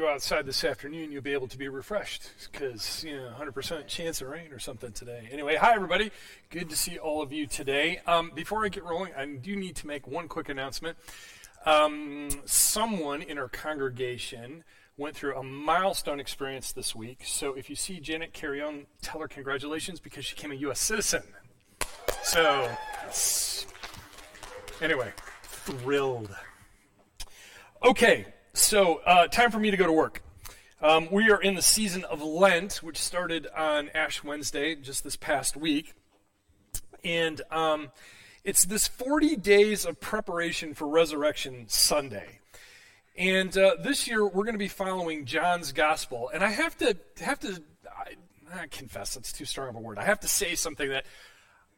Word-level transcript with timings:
go 0.00 0.08
outside 0.08 0.46
this 0.46 0.64
afternoon, 0.64 1.12
you'll 1.12 1.20
be 1.20 1.34
able 1.34 1.46
to 1.46 1.58
be 1.58 1.68
refreshed 1.68 2.30
because, 2.50 3.04
you 3.04 3.14
know, 3.14 3.30
100% 3.38 3.86
chance 3.86 4.22
of 4.22 4.28
rain 4.28 4.50
or 4.50 4.58
something 4.58 4.92
today. 4.92 5.28
Anyway, 5.30 5.56
hi, 5.56 5.74
everybody. 5.74 6.10
Good 6.48 6.70
to 6.70 6.76
see 6.76 6.96
all 6.96 7.20
of 7.20 7.34
you 7.34 7.46
today. 7.46 8.00
Um, 8.06 8.32
before 8.34 8.64
I 8.64 8.70
get 8.70 8.82
rolling, 8.82 9.12
I 9.14 9.26
do 9.26 9.54
need 9.54 9.76
to 9.76 9.86
make 9.86 10.06
one 10.06 10.26
quick 10.26 10.48
announcement. 10.48 10.96
Um, 11.66 12.30
someone 12.46 13.20
in 13.20 13.36
our 13.36 13.48
congregation 13.48 14.64
went 14.96 15.16
through 15.16 15.36
a 15.36 15.42
milestone 15.42 16.18
experience 16.18 16.72
this 16.72 16.94
week. 16.94 17.20
So 17.24 17.52
if 17.52 17.68
you 17.68 17.76
see 17.76 18.00
Janet 18.00 18.32
carry 18.32 18.62
on, 18.62 18.86
tell 19.02 19.20
her 19.20 19.28
congratulations 19.28 20.00
because 20.00 20.24
she 20.24 20.34
became 20.34 20.52
a 20.52 20.56
U.S. 20.56 20.80
citizen. 20.80 21.24
So, 22.22 22.70
anyway, 24.80 25.12
thrilled. 25.42 26.34
Okay, 27.82 28.26
so, 28.52 28.96
uh, 29.06 29.28
time 29.28 29.50
for 29.50 29.60
me 29.60 29.70
to 29.70 29.76
go 29.76 29.86
to 29.86 29.92
work. 29.92 30.22
Um, 30.82 31.08
we 31.10 31.30
are 31.30 31.40
in 31.40 31.54
the 31.54 31.62
season 31.62 32.04
of 32.04 32.20
Lent, 32.20 32.82
which 32.82 32.98
started 32.98 33.46
on 33.56 33.90
Ash 33.90 34.24
Wednesday 34.24 34.74
just 34.74 35.04
this 35.04 35.14
past 35.14 35.56
week. 35.56 35.94
And 37.04 37.40
um, 37.50 37.90
it's 38.42 38.64
this 38.64 38.88
40 38.88 39.36
days 39.36 39.84
of 39.84 40.00
preparation 40.00 40.74
for 40.74 40.88
Resurrection 40.88 41.66
Sunday. 41.68 42.40
And 43.16 43.56
uh, 43.56 43.76
this 43.82 44.08
year 44.08 44.24
we're 44.24 44.44
going 44.44 44.54
to 44.54 44.58
be 44.58 44.68
following 44.68 45.26
John's 45.26 45.72
Gospel. 45.72 46.30
And 46.34 46.42
I 46.42 46.50
have 46.50 46.76
to 46.78 46.96
have 47.20 47.38
to 47.40 47.62
I, 47.88 48.62
I 48.62 48.66
confess 48.66 49.14
that's 49.14 49.32
too 49.32 49.44
strong 49.44 49.68
of 49.68 49.76
a 49.76 49.80
word. 49.80 49.98
I 49.98 50.04
have 50.04 50.20
to 50.20 50.28
say 50.28 50.56
something 50.56 50.88
that 50.88 51.04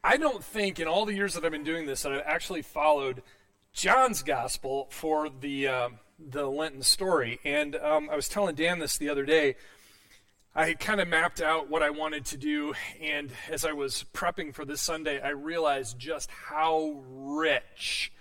I 0.03 0.17
don't 0.17 0.43
think 0.43 0.79
in 0.79 0.87
all 0.87 1.05
the 1.05 1.13
years 1.13 1.35
that 1.35 1.45
I've 1.45 1.51
been 1.51 1.63
doing 1.63 1.85
this 1.85 2.01
that 2.01 2.13
I've 2.13 2.23
actually 2.25 2.63
followed 2.63 3.21
John's 3.73 4.23
Gospel 4.23 4.87
for 4.89 5.29
the. 5.29 5.67
Uh, 5.67 5.89
the 6.29 6.47
Lenten 6.47 6.83
story. 6.83 7.39
And 7.43 7.75
um, 7.75 8.09
I 8.09 8.15
was 8.15 8.29
telling 8.29 8.55
Dan 8.55 8.79
this 8.79 8.97
the 8.97 9.09
other 9.09 9.25
day. 9.25 9.55
I 10.55 10.67
had 10.67 10.79
kind 10.79 11.01
of 11.01 11.07
mapped 11.07 11.41
out 11.41 11.67
what 11.67 11.81
I 11.81 11.89
wanted 11.89 12.25
to 12.25 12.37
do, 12.37 12.75
and 13.01 13.31
as 13.49 13.65
I 13.65 13.71
was 13.71 14.05
prepping 14.13 14.53
for 14.53 14.65
this 14.65 14.83
Sunday, 14.83 15.19
I 15.19 15.29
realized 15.29 15.97
just 15.97 16.29
how 16.29 17.01
rich 17.07 18.11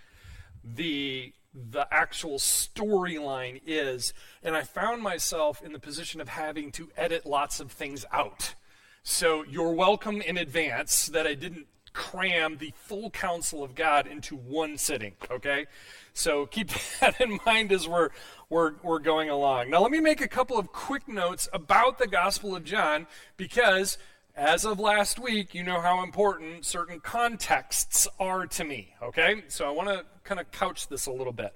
the 0.65 1.35
the 1.55 1.87
actual 1.93 2.39
storyline 2.39 3.61
is, 3.67 4.15
and 4.43 4.57
I 4.57 4.63
found 4.63 5.03
myself 5.03 5.63
in 5.63 5.75
the 5.75 5.79
position 5.79 6.23
of 6.23 6.29
having 6.29 6.73
to 6.73 6.89
edit 6.97 7.27
lots 7.27 7.61
of 7.61 7.71
things 7.71 8.07
out. 8.11 8.55
So 9.03 9.45
you're 9.45 9.73
welcome 9.73 10.23
in 10.23 10.39
advance 10.39 11.09
that 11.09 11.27
I 11.27 11.35
didn't 11.35 11.67
cram 11.93 12.57
the 12.57 12.73
full 12.75 13.11
counsel 13.11 13.63
of 13.63 13.75
God 13.75 14.07
into 14.07 14.35
one 14.37 14.79
sitting, 14.79 15.15
okay? 15.31 15.67
So 16.15 16.47
keep 16.47 16.71
that 17.01 17.21
in 17.21 17.39
mind 17.47 17.73
as 17.73 17.89
we're, 17.89 18.11
we're, 18.49 18.75
we're 18.83 18.99
going 18.99 19.31
along. 19.31 19.71
Now, 19.71 19.81
let 19.81 19.91
me 19.91 20.01
make 20.01 20.21
a 20.21 20.29
couple 20.29 20.59
of 20.59 20.73
quick 20.73 21.09
notes 21.09 21.49
about 21.53 21.99
the 21.99 22.07
Gospel 22.07 22.55
of 22.55 22.65
John 22.65 23.07
because 23.37 23.99
as 24.35 24.65
of 24.65 24.81
last 24.81 25.19
week, 25.19 25.55
you 25.55 25.63
know 25.63 25.81
how 25.81 26.03
important 26.03 26.65
certain 26.65 27.01
contexts 27.01 28.09
are 28.19 28.47
to 28.47 28.65
me, 28.65 28.95
okay? 29.03 29.43
So 29.49 29.67
I 29.67 29.71
want 29.71 29.89
to 29.89 30.05
kind 30.25 30.41
of 30.41 30.51
couch 30.51 30.89
this 30.89 31.07
a 31.07 31.13
little 31.13 31.33
bit 31.33 31.55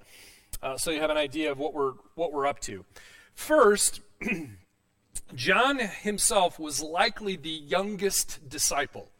uh, 0.61 0.77
so 0.77 0.91
you 0.91 0.99
have 0.99 1.09
an 1.09 1.17
idea 1.17 1.51
of 1.51 1.59
what 1.59 1.73
we're, 1.73 1.93
what 2.15 2.33
we're 2.33 2.47
up 2.47 2.59
to. 2.61 2.85
First, 3.33 4.01
John 5.35 5.79
himself 5.79 6.59
was 6.59 6.81
likely 6.81 7.35
the 7.35 7.49
youngest 7.49 8.49
disciple, 8.49 9.11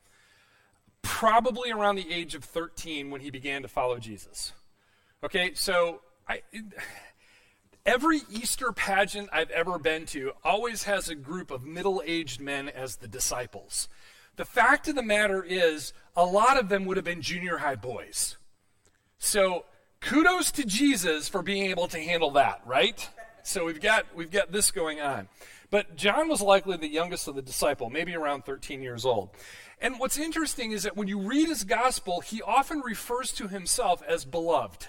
probably 1.02 1.72
around 1.72 1.96
the 1.96 2.12
age 2.12 2.34
of 2.36 2.44
13 2.44 3.12
when 3.12 3.22
he 3.22 3.30
began 3.30 3.62
to 3.62 3.68
follow 3.68 4.00
Jesus. 4.00 4.54
Okay, 5.24 5.56
so 5.56 6.02
I, 6.30 6.44
every 7.84 8.22
Easter 8.30 8.72
pageant 8.72 9.30
I've 9.34 9.50
ever 9.50 9.80
been 9.80 10.06
to 10.08 10.34
always 10.44 10.84
has 10.84 11.10
a 11.10 11.16
group 11.16 11.50
of 11.50 11.64
middle 11.64 12.04
aged 12.06 12.40
men 12.40 12.70
as 12.70 12.98
the 12.98 13.08
disciples. 13.08 13.90
The 14.36 14.46
fact 14.46 14.88
of 14.88 14.94
the 14.94 15.02
matter 15.02 15.44
is, 15.44 15.92
a 16.16 16.24
lot 16.24 16.60
of 16.60 16.70
them 16.70 16.86
would 16.86 16.98
have 16.98 17.06
been 17.06 17.24
junior 17.24 17.58
high 17.58 17.76
boys. 17.76 18.38
So 19.18 19.66
kudos 20.02 20.52
to 20.52 20.64
Jesus 20.64 21.28
for 21.28 21.42
being 21.42 21.66
able 21.72 21.88
to 21.88 22.00
handle 22.00 22.30
that, 22.32 22.62
right? 22.64 23.10
So 23.42 23.66
we've 23.66 23.82
got 23.82 24.06
we've 24.16 24.30
got 24.30 24.52
this 24.52 24.70
going 24.70 25.02
on. 25.02 25.30
But 25.72 25.96
John 25.96 26.30
was 26.30 26.42
likely 26.44 26.78
the 26.78 26.88
youngest 26.88 27.28
of 27.28 27.34
the 27.34 27.42
disciple, 27.42 27.90
maybe 27.90 28.16
around 28.16 28.46
13 28.46 28.84
years 28.84 29.04
old. 29.04 29.32
And 29.82 30.00
what's 30.00 30.18
interesting 30.18 30.74
is 30.74 30.84
that 30.84 30.96
when 30.96 31.08
you 31.08 31.20
read 31.20 31.50
his 31.50 31.64
gospel, 31.64 32.22
he 32.22 32.42
often 32.42 32.82
refers 32.82 33.32
to 33.34 33.48
himself 33.48 34.04
as 34.08 34.24
beloved. 34.24 34.88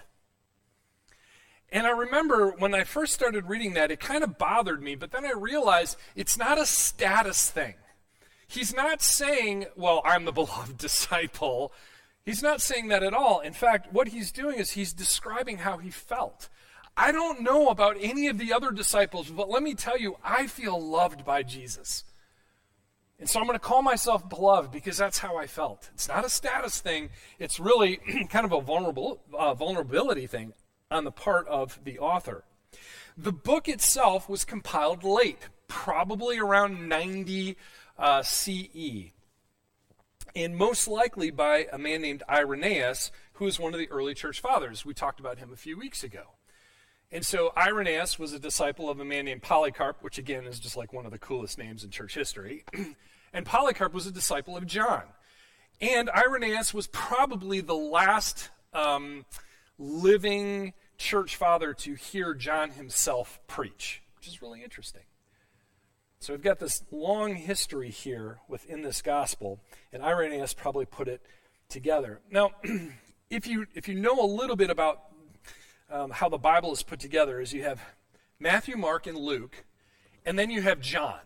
And 1.70 1.86
I 1.86 1.90
remember 1.90 2.50
when 2.52 2.74
I 2.74 2.84
first 2.84 3.12
started 3.12 3.48
reading 3.48 3.74
that, 3.74 3.90
it 3.90 4.00
kind 4.00 4.24
of 4.24 4.38
bothered 4.38 4.82
me, 4.82 4.94
but 4.94 5.10
then 5.10 5.26
I 5.26 5.32
realized 5.32 5.98
it's 6.16 6.38
not 6.38 6.58
a 6.58 6.64
status 6.64 7.50
thing. 7.50 7.74
He's 8.46 8.74
not 8.74 9.02
saying, 9.02 9.66
well, 9.76 10.00
I'm 10.04 10.24
the 10.24 10.32
beloved 10.40 10.78
disciple. 10.78 11.72
He's 12.24 12.42
not 12.42 12.62
saying 12.62 12.88
that 12.88 13.02
at 13.02 13.12
all. 13.12 13.40
In 13.40 13.52
fact, 13.52 13.92
what 13.92 14.08
he's 14.08 14.32
doing 14.32 14.58
is 14.58 14.70
he's 14.70 14.94
describing 14.94 15.58
how 15.58 15.76
he 15.76 15.90
felt. 15.90 16.48
I 16.96 17.12
don't 17.12 17.42
know 17.42 17.68
about 17.68 17.96
any 18.00 18.26
of 18.28 18.38
the 18.38 18.52
other 18.52 18.72
disciples, 18.72 19.30
but 19.30 19.50
let 19.50 19.62
me 19.62 19.74
tell 19.74 19.98
you, 19.98 20.16
I 20.24 20.46
feel 20.46 20.80
loved 20.80 21.24
by 21.24 21.42
Jesus. 21.42 22.04
And 23.20 23.28
so 23.28 23.40
I'm 23.40 23.46
going 23.46 23.58
to 23.58 23.64
call 23.64 23.82
myself 23.82 24.28
beloved 24.28 24.72
because 24.72 24.96
that's 24.96 25.18
how 25.18 25.36
I 25.36 25.46
felt. 25.46 25.90
It's 25.94 26.08
not 26.08 26.24
a 26.24 26.30
status 26.30 26.80
thing, 26.80 27.10
it's 27.38 27.60
really 27.60 27.96
kind 28.30 28.46
of 28.46 28.52
a 28.52 28.60
vulnerable, 28.60 29.20
uh, 29.36 29.54
vulnerability 29.54 30.26
thing 30.26 30.54
on 30.90 31.04
the 31.04 31.10
part 31.12 31.46
of 31.48 31.80
the 31.84 31.98
author. 31.98 32.44
The 33.16 33.32
book 33.32 33.68
itself 33.68 34.28
was 34.28 34.44
compiled 34.44 35.04
late, 35.04 35.48
probably 35.66 36.38
around 36.38 36.88
90 36.88 37.56
uh, 37.98 38.22
CE, 38.22 39.12
and 40.36 40.56
most 40.56 40.86
likely 40.86 41.30
by 41.30 41.66
a 41.72 41.78
man 41.78 42.02
named 42.02 42.22
Irenaeus, 42.28 43.10
who 43.34 43.46
is 43.46 43.58
one 43.58 43.74
of 43.74 43.80
the 43.80 43.90
early 43.90 44.14
church 44.14 44.40
fathers. 44.40 44.84
We 44.84 44.94
talked 44.94 45.20
about 45.20 45.38
him 45.38 45.52
a 45.52 45.56
few 45.56 45.76
weeks 45.76 46.04
ago. 46.04 46.22
And 47.10 47.24
so 47.24 47.52
Irenaeus 47.56 48.18
was 48.18 48.32
a 48.32 48.38
disciple 48.38 48.90
of 48.90 49.00
a 49.00 49.04
man 49.04 49.24
named 49.24 49.42
Polycarp, 49.42 50.02
which 50.02 50.18
again 50.18 50.44
is 50.44 50.60
just 50.60 50.76
like 50.76 50.92
one 50.92 51.06
of 51.06 51.12
the 51.12 51.18
coolest 51.18 51.58
names 51.58 51.82
in 51.82 51.90
church 51.90 52.14
history. 52.14 52.64
and 53.32 53.46
Polycarp 53.46 53.94
was 53.94 54.06
a 54.06 54.12
disciple 54.12 54.56
of 54.56 54.66
John. 54.66 55.02
And 55.80 56.10
Irenaeus 56.10 56.74
was 56.74 56.86
probably 56.88 57.60
the 57.60 57.74
last 57.74 58.50
um, 58.74 59.24
living 59.78 60.74
church 60.96 61.36
father 61.36 61.72
to 61.72 61.94
hear 61.94 62.34
John 62.34 62.70
himself 62.70 63.40
preach, 63.46 64.02
which 64.16 64.26
is 64.26 64.42
really 64.42 64.62
interesting. 64.62 65.02
So 66.20 66.32
we've 66.32 66.42
got 66.42 66.58
this 66.58 66.82
long 66.90 67.36
history 67.36 67.90
here 67.90 68.40
within 68.48 68.82
this 68.82 69.02
gospel, 69.02 69.60
and 69.92 70.02
Irenaeus 70.02 70.52
probably 70.52 70.84
put 70.84 71.06
it 71.06 71.22
together. 71.68 72.20
Now, 72.30 72.50
if 73.30 73.46
you 73.46 73.66
if 73.74 73.86
you 73.86 73.94
know 73.94 74.20
a 74.20 74.26
little 74.26 74.56
bit 74.56 74.70
about 74.70 75.02
um, 75.90 76.10
how 76.10 76.28
the 76.28 76.38
Bible 76.38 76.72
is 76.72 76.82
put 76.82 76.98
together, 76.98 77.40
is 77.40 77.52
you 77.52 77.62
have 77.62 77.80
Matthew, 78.40 78.76
Mark, 78.76 79.06
and 79.06 79.16
Luke, 79.16 79.64
and 80.26 80.36
then 80.38 80.50
you 80.50 80.62
have 80.62 80.80
John. 80.80 81.20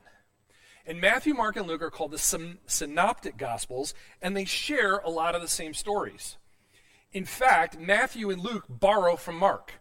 And 0.86 1.00
Matthew, 1.00 1.32
Mark, 1.32 1.56
and 1.56 1.66
Luke 1.66 1.80
are 1.80 1.90
called 1.90 2.10
the 2.10 2.58
synoptic 2.66 3.36
gospels, 3.36 3.94
and 4.20 4.36
they 4.36 4.44
share 4.44 4.98
a 4.98 5.08
lot 5.08 5.34
of 5.34 5.40
the 5.40 5.48
same 5.48 5.74
stories. 5.74 6.36
In 7.12 7.24
fact, 7.24 7.78
Matthew 7.78 8.30
and 8.30 8.40
Luke 8.40 8.64
borrow 8.68 9.16
from 9.16 9.36
Mark. 9.36 9.74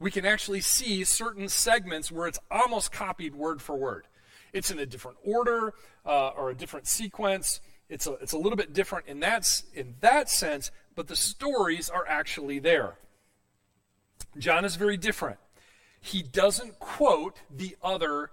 We 0.00 0.10
can 0.10 0.24
actually 0.24 0.60
see 0.60 1.04
certain 1.04 1.48
segments 1.48 2.10
where 2.10 2.26
it's 2.26 2.38
almost 2.50 2.92
copied 2.92 3.34
word 3.34 3.60
for 3.60 3.76
word. 3.76 4.06
It's 4.52 4.70
in 4.70 4.78
a 4.78 4.86
different 4.86 5.18
order 5.22 5.74
uh, 6.06 6.28
or 6.28 6.50
a 6.50 6.54
different 6.54 6.86
sequence. 6.86 7.60
It's 7.88 8.06
a, 8.06 8.12
it's 8.14 8.32
a 8.32 8.38
little 8.38 8.56
bit 8.56 8.72
different 8.72 9.06
in 9.06 9.20
that, 9.20 9.62
in 9.74 9.96
that 10.00 10.30
sense, 10.30 10.70
but 10.94 11.08
the 11.08 11.16
stories 11.16 11.90
are 11.90 12.06
actually 12.06 12.58
there. 12.58 12.94
John 14.38 14.64
is 14.64 14.76
very 14.76 14.96
different. 14.96 15.38
He 16.00 16.22
doesn't 16.22 16.78
quote 16.78 17.40
the 17.54 17.76
other 17.82 18.30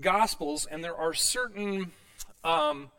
gospels, 0.00 0.66
and 0.66 0.82
there 0.82 0.96
are 0.96 1.14
certain 1.14 1.92
um, 2.42 2.90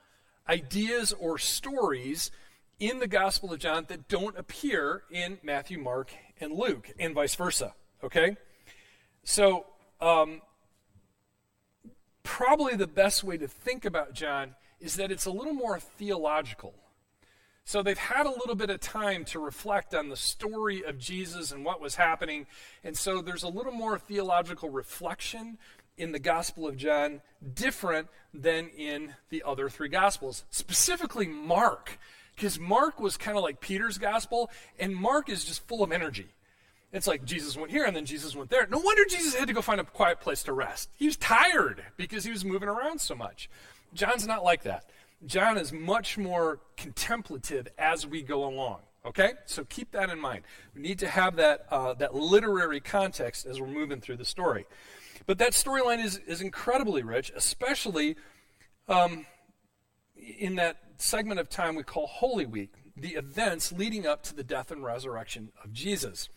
ideas 0.47 1.11
or 1.13 1.37
stories 1.37 2.31
in 2.79 2.99
the 2.99 3.07
Gospel 3.07 3.53
of 3.53 3.59
John 3.59 3.85
that 3.87 4.07
don't 4.07 4.37
appear 4.37 5.03
in 5.09 5.39
Matthew, 5.43 5.79
Mark, 5.79 6.11
and 6.39 6.53
Luke, 6.53 6.91
and 6.99 7.13
vice 7.13 7.35
versa. 7.35 7.73
Okay? 8.03 8.37
So, 9.23 9.65
um, 10.01 10.41
probably 12.23 12.75
the 12.75 12.87
best 12.87 13.23
way 13.23 13.37
to 13.37 13.47
think 13.47 13.85
about 13.85 14.13
John 14.13 14.55
is 14.79 14.95
that 14.95 15.11
it's 15.11 15.25
a 15.25 15.31
little 15.31 15.53
more 15.53 15.79
theological. 15.79 16.73
So 17.63 17.81
they've 17.81 17.97
had 17.97 18.27
a 18.27 18.29
little 18.29 18.55
bit 18.55 18.69
of 18.69 18.79
time 18.79 19.25
to 19.25 19.39
reflect 19.39 19.95
on 19.95 20.09
the 20.09 20.15
story 20.15 20.83
of 20.83 20.99
Jesus 20.99 21.51
and 21.51 21.65
what 21.65 21.81
was 21.81 21.95
happening. 21.95 22.45
And 22.83 22.95
so 22.95 23.21
there's 23.21 23.41
a 23.41 23.47
little 23.47 23.71
more 23.71 23.97
theological 23.97 24.69
reflection 24.69 25.57
in 25.97 26.11
the 26.11 26.19
Gospel 26.19 26.67
of 26.67 26.75
John, 26.75 27.21
different 27.53 28.09
than 28.33 28.67
in 28.69 29.13
the 29.29 29.41
other 29.43 29.69
three 29.69 29.87
Gospels, 29.87 30.43
specifically 30.51 31.25
Mark 31.25 31.97
because 32.35 32.59
Mark 32.59 32.99
was 32.99 33.17
kind 33.17 33.37
of 33.37 33.43
like 33.43 33.59
Peter's 33.59 33.97
gospel, 33.97 34.49
and 34.79 34.95
Mark 34.95 35.29
is 35.29 35.45
just 35.45 35.67
full 35.67 35.83
of 35.83 35.91
energy. 35.91 36.27
It's 36.91 37.07
like 37.07 37.25
Jesus 37.25 37.57
went 37.57 37.71
here 37.71 37.83
and 37.83 37.93
then 37.93 38.05
Jesus 38.05 38.37
went 38.37 38.49
there. 38.49 38.65
No 38.67 38.79
wonder 38.79 39.03
Jesus 39.03 39.35
had 39.35 39.49
to 39.49 39.53
go 39.53 39.61
find 39.61 39.81
a 39.81 39.83
quiet 39.83 40.21
place 40.21 40.43
to 40.43 40.53
rest. 40.53 40.89
He 40.95 41.07
was 41.07 41.17
tired 41.17 41.83
because 41.97 42.23
he 42.23 42.31
was 42.31 42.45
moving 42.45 42.69
around 42.69 43.01
so 43.01 43.15
much. 43.15 43.49
John's 43.93 44.25
not 44.25 44.45
like 44.45 44.63
that. 44.63 44.85
John 45.25 45.57
is 45.57 45.73
much 45.73 46.17
more 46.17 46.61
contemplative 46.77 47.67
as 47.77 48.07
we 48.07 48.21
go 48.21 48.45
along. 48.45 48.79
Okay, 49.05 49.33
so 49.45 49.65
keep 49.65 49.91
that 49.91 50.09
in 50.09 50.19
mind. 50.19 50.43
We 50.73 50.81
need 50.81 50.99
to 50.99 51.07
have 51.07 51.35
that 51.35 51.65
uh, 51.69 51.93
that 51.95 52.15
literary 52.15 52.79
context 52.79 53.45
as 53.45 53.59
we're 53.59 53.67
moving 53.67 54.01
through 54.01 54.17
the 54.17 54.25
story. 54.25 54.65
But 55.25 55.37
that 55.39 55.51
storyline 55.51 56.03
is 56.03 56.17
is 56.25 56.41
incredibly 56.41 57.03
rich, 57.03 57.31
especially 57.35 58.15
um, 58.87 59.25
in 60.15 60.55
that 60.55 60.77
segment 60.97 61.39
of 61.39 61.49
time 61.49 61.75
we 61.75 61.83
call 61.83 62.07
Holy 62.07 62.45
Week, 62.45 62.73
the 62.95 63.15
events 63.15 63.71
leading 63.71 64.05
up 64.05 64.23
to 64.23 64.35
the 64.35 64.43
death 64.43 64.71
and 64.71 64.83
resurrection 64.83 65.51
of 65.63 65.73
Jesus. 65.73 66.29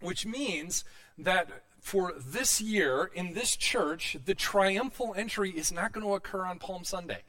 Which 0.00 0.24
means 0.24 0.84
that 1.16 1.48
for 1.80 2.14
this 2.16 2.60
year 2.60 3.10
in 3.14 3.34
this 3.34 3.56
church, 3.56 4.16
the 4.24 4.34
triumphal 4.34 5.14
entry 5.16 5.50
is 5.50 5.72
not 5.72 5.92
going 5.92 6.06
to 6.06 6.14
occur 6.14 6.44
on 6.46 6.58
Palm 6.58 6.84
Sunday. 6.84 7.22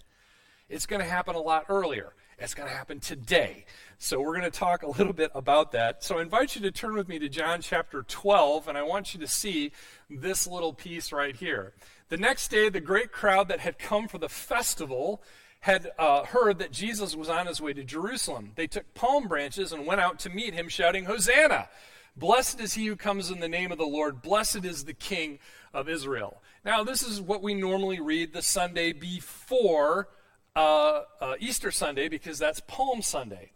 It's 0.70 0.86
going 0.86 1.02
to 1.02 1.08
happen 1.08 1.36
a 1.36 1.42
lot 1.42 1.66
earlier. 1.70 2.14
It's 2.38 2.54
going 2.54 2.70
to 2.70 2.76
happen 2.76 3.00
today. 3.00 3.66
So 3.98 4.22
we're 4.22 4.38
going 4.38 4.50
to 4.50 4.58
talk 4.58 4.84
a 4.84 4.90
little 4.90 5.14
bit 5.14 5.32
about 5.36 5.72
that. 5.74 6.04
So 6.04 6.20
I 6.20 6.22
invite 6.22 6.56
you 6.56 6.62
to 6.62 6.72
turn 6.72 6.94
with 6.94 7.10
me 7.10 7.20
to 7.20 7.28
John 7.28 7.62
chapter 7.62 8.04
12, 8.04 8.68
and 8.68 8.78
I 8.78 8.84
want 8.84 9.14
you 9.14 9.20
to 9.20 9.28
see 9.28 9.72
this 10.10 10.48
little 10.48 10.74
piece 10.74 11.12
right 11.12 11.36
here. 11.36 11.74
The 12.08 12.18
next 12.18 12.50
day, 12.50 12.70
the 12.70 12.80
great 12.80 13.12
crowd 13.12 13.50
that 13.50 13.60
had 13.60 13.78
come 13.78 14.08
for 14.08 14.18
the 14.18 14.30
festival 14.30 15.22
had 15.62 15.92
uh, 16.00 16.24
heard 16.24 16.60
that 16.60 16.72
Jesus 16.72 17.16
was 17.16 17.30
on 17.30 17.48
his 17.48 17.60
way 17.60 17.74
to 17.74 17.84
Jerusalem. 17.84 18.52
They 18.56 18.68
took 18.68 18.94
palm 18.94 19.28
branches 19.28 19.74
and 19.74 19.86
went 19.86 20.02
out 20.02 20.20
to 20.20 20.30
meet 20.30 20.54
him, 20.54 20.70
shouting, 20.70 21.06
Hosanna! 21.06 21.68
Blessed 22.16 22.60
is 22.60 22.74
he 22.74 22.86
who 22.86 22.96
comes 22.96 23.30
in 23.30 23.40
the 23.40 23.48
name 23.48 23.72
of 23.72 23.78
the 23.78 23.86
Lord. 23.86 24.22
Blessed 24.22 24.66
is 24.66 24.86
the 24.86 24.94
King 24.94 25.40
of 25.74 25.88
Israel. 25.88 26.42
Now, 26.66 26.84
this 26.84 27.02
is 27.02 27.22
what 27.22 27.42
we 27.42 27.54
normally 27.54 28.00
read 28.00 28.34
the 28.34 28.42
Sunday 28.42 28.92
before 28.92 30.10
uh, 30.56 31.04
uh, 31.22 31.36
Easter 31.40 31.72
Sunday 31.72 32.10
because 32.10 32.40
that's 32.40 32.62
Palm 32.62 33.02
Sunday. 33.02 33.52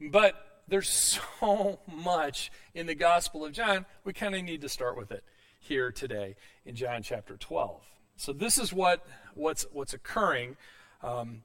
But 0.00 0.62
there's 0.66 0.88
so 1.40 1.80
much 1.86 2.50
in 2.74 2.86
the 2.86 2.94
Gospel 2.94 3.44
of 3.44 3.52
John, 3.52 3.86
we 4.04 4.12
kind 4.12 4.34
of 4.34 4.42
need 4.42 4.62
to 4.62 4.68
start 4.68 4.96
with 4.96 5.12
it 5.12 5.24
here 5.58 5.92
today 5.92 6.36
in 6.64 6.74
John 6.74 7.02
chapter 7.02 7.36
12. 7.36 7.82
So 8.16 8.32
this 8.32 8.58
is 8.58 8.72
what 8.72 9.06
what's 9.34 9.64
what's 9.72 9.94
occurring 9.94 10.56
um, 11.02 11.42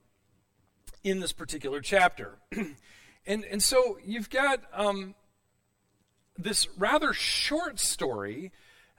in 1.03 1.19
this 1.19 1.33
particular 1.33 1.81
chapter, 1.81 2.37
and 3.25 3.43
and 3.43 3.61
so 3.61 3.97
you've 4.03 4.29
got 4.29 4.61
um, 4.73 5.15
this 6.37 6.67
rather 6.77 7.13
short 7.13 7.79
story. 7.79 8.51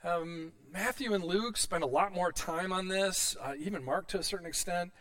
Um, 0.03 0.53
Matthew 0.71 1.13
and 1.13 1.23
Luke 1.23 1.57
spend 1.57 1.83
a 1.83 1.87
lot 1.87 2.13
more 2.13 2.31
time 2.31 2.71
on 2.71 2.87
this, 2.87 3.35
uh, 3.41 3.53
even 3.59 3.83
Mark 3.83 4.07
to 4.09 4.19
a 4.19 4.23
certain 4.23 4.45
extent. 4.45 4.91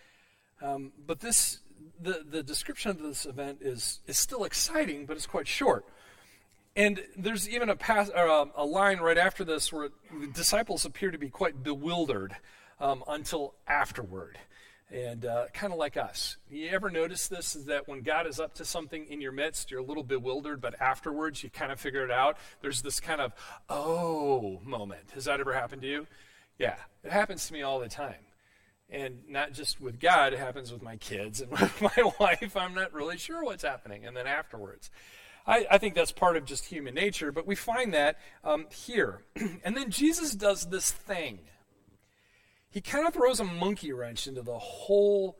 Um, 0.62 0.93
but 1.06 1.20
this, 1.20 1.61
the, 2.00 2.25
the 2.29 2.43
description 2.43 2.91
of 2.91 2.99
this 2.99 3.26
event 3.26 3.59
is, 3.61 4.00
is 4.06 4.19
still 4.19 4.44
exciting, 4.44 5.06
but 5.06 5.17
it's 5.17 5.26
quite 5.26 5.47
short. 5.47 5.85
And 6.75 7.00
there's 7.17 7.49
even 7.49 7.69
a, 7.69 7.76
pass, 7.76 8.09
a, 8.11 8.19
uh, 8.19 8.47
a 8.55 8.64
line 8.64 8.99
right 8.99 9.19
after 9.19 9.44
this 9.44 9.73
where 9.73 9.91
the 10.12 10.26
disciples 10.26 10.85
appear 10.85 11.11
to 11.11 11.19
be 11.19 11.29
quite 11.29 11.62
bewildered 11.62 12.37
um, 12.81 13.02
until 13.09 13.55
afterward. 13.67 14.38
And 14.93 15.25
uh, 15.25 15.47
kind 15.53 15.73
of 15.73 15.81
like 15.81 15.97
us. 15.97 16.37
You 16.49 16.69
ever 16.69 16.91
notice 16.91 17.27
this? 17.27 17.56
Is 17.56 17.65
that 17.65 17.88
when 17.88 18.03
God 18.03 18.27
is 18.27 18.38
up 18.38 18.55
to 18.55 18.65
something 18.65 19.06
in 19.11 19.21
your 19.21 19.33
midst, 19.33 19.71
you're 19.71 19.81
a 19.81 19.85
little 19.85 20.05
bewildered, 20.05 20.61
but 20.61 20.81
afterwards 20.81 21.43
you 21.43 21.50
kind 21.50 21.73
of 21.73 21.81
figure 21.81 22.05
it 22.05 22.11
out? 22.12 22.37
There's 22.61 22.83
this 22.83 23.00
kind 23.00 23.21
of, 23.21 23.33
oh 23.69 24.61
moment. 24.65 25.11
Has 25.15 25.25
that 25.25 25.41
ever 25.41 25.53
happened 25.53 25.83
to 25.83 25.88
you? 25.88 26.06
Yeah, 26.59 26.77
it 27.03 27.11
happens 27.11 27.49
to 27.49 27.53
me 27.53 27.62
all 27.62 27.81
the 27.81 27.88
time 27.88 28.27
and 28.88 29.19
not 29.29 29.53
just 29.53 29.81
with 29.81 29.99
God, 29.99 30.33
it 30.33 30.38
happens 30.38 30.73
with 30.73 30.83
my 30.83 30.97
kids 30.97 31.41
and 31.41 31.50
with 31.61 31.81
my 31.81 32.12
wife. 32.21 32.56
I'm 32.56 32.75
not 32.75 32.93
really 32.93 33.19
sure 33.19 33.44
what's 33.44 33.65
happening. 33.65 34.06
And 34.06 34.17
then 34.17 34.27
afterwards, 34.27 34.91
I, 35.47 35.67
I 35.71 35.79
think 35.79 35.94
that's 35.94 36.12
part 36.12 36.37
of 36.37 36.44
just 36.44 36.67
human 36.67 36.94
nature, 36.94 37.33
but 37.33 37.47
we 37.47 37.55
find 37.55 37.94
that 37.94 38.19
um, 38.44 38.67
here. 38.71 39.23
and 39.65 39.77
then 39.77 39.91
Jesus 39.91 40.33
does 40.33 40.67
this 40.67 40.91
thing. 40.91 41.41
He 42.76 42.82
kind 42.82 43.06
of 43.06 43.14
throws 43.14 43.40
a 43.40 43.44
monkey 43.44 43.90
wrench 43.90 44.26
into 44.26 44.43
the 44.43 44.58
whole, 44.58 45.38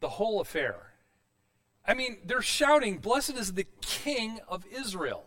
the 0.00 0.08
whole 0.08 0.40
affair. 0.40 0.94
I 1.86 1.92
mean, 1.92 2.20
they're 2.24 2.40
shouting, 2.40 3.00
"Blessed 3.00 3.36
is 3.36 3.52
the 3.52 3.66
King 3.82 4.40
of 4.48 4.64
Israel." 4.72 5.26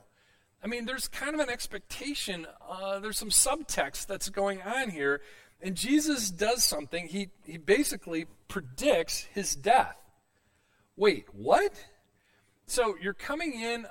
I 0.63 0.65
mean, 0.65 0.85
there's 0.85 1.07
kind 1.07 1.35
of 1.35 1.39
an 1.39 1.51
expectation. 1.51 2.47
Uh, 2.67 2.97
there's 3.01 3.19
some 3.19 3.29
subtext 3.29 4.07
that's 4.07 4.29
going 4.29 4.63
on 4.63 4.89
here 4.89 5.21
and 5.61 5.75
Jesus 5.75 6.31
does 6.31 6.63
something. 6.63 7.07
He, 7.07 7.29
he 7.45 7.57
basically 7.57 8.25
predicts 8.47 9.23
his 9.33 9.55
death. 9.55 9.97
Wait, 10.95 11.25
what? 11.33 11.73
So 12.65 12.95
you're 12.99 13.13
coming 13.13 13.61
in 13.61 13.85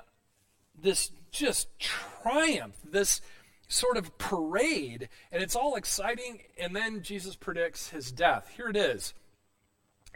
this 0.76 1.12
just 1.30 1.68
triumph, 1.78 2.74
this 2.84 3.20
sort 3.68 3.96
of 3.96 4.16
parade, 4.18 5.08
and 5.32 5.42
it's 5.42 5.56
all 5.56 5.76
exciting, 5.76 6.40
and 6.58 6.74
then 6.74 7.02
Jesus 7.02 7.36
predicts 7.36 7.90
his 7.90 8.12
death. 8.12 8.52
Here 8.56 8.68
it 8.68 8.76
is. 8.76 9.14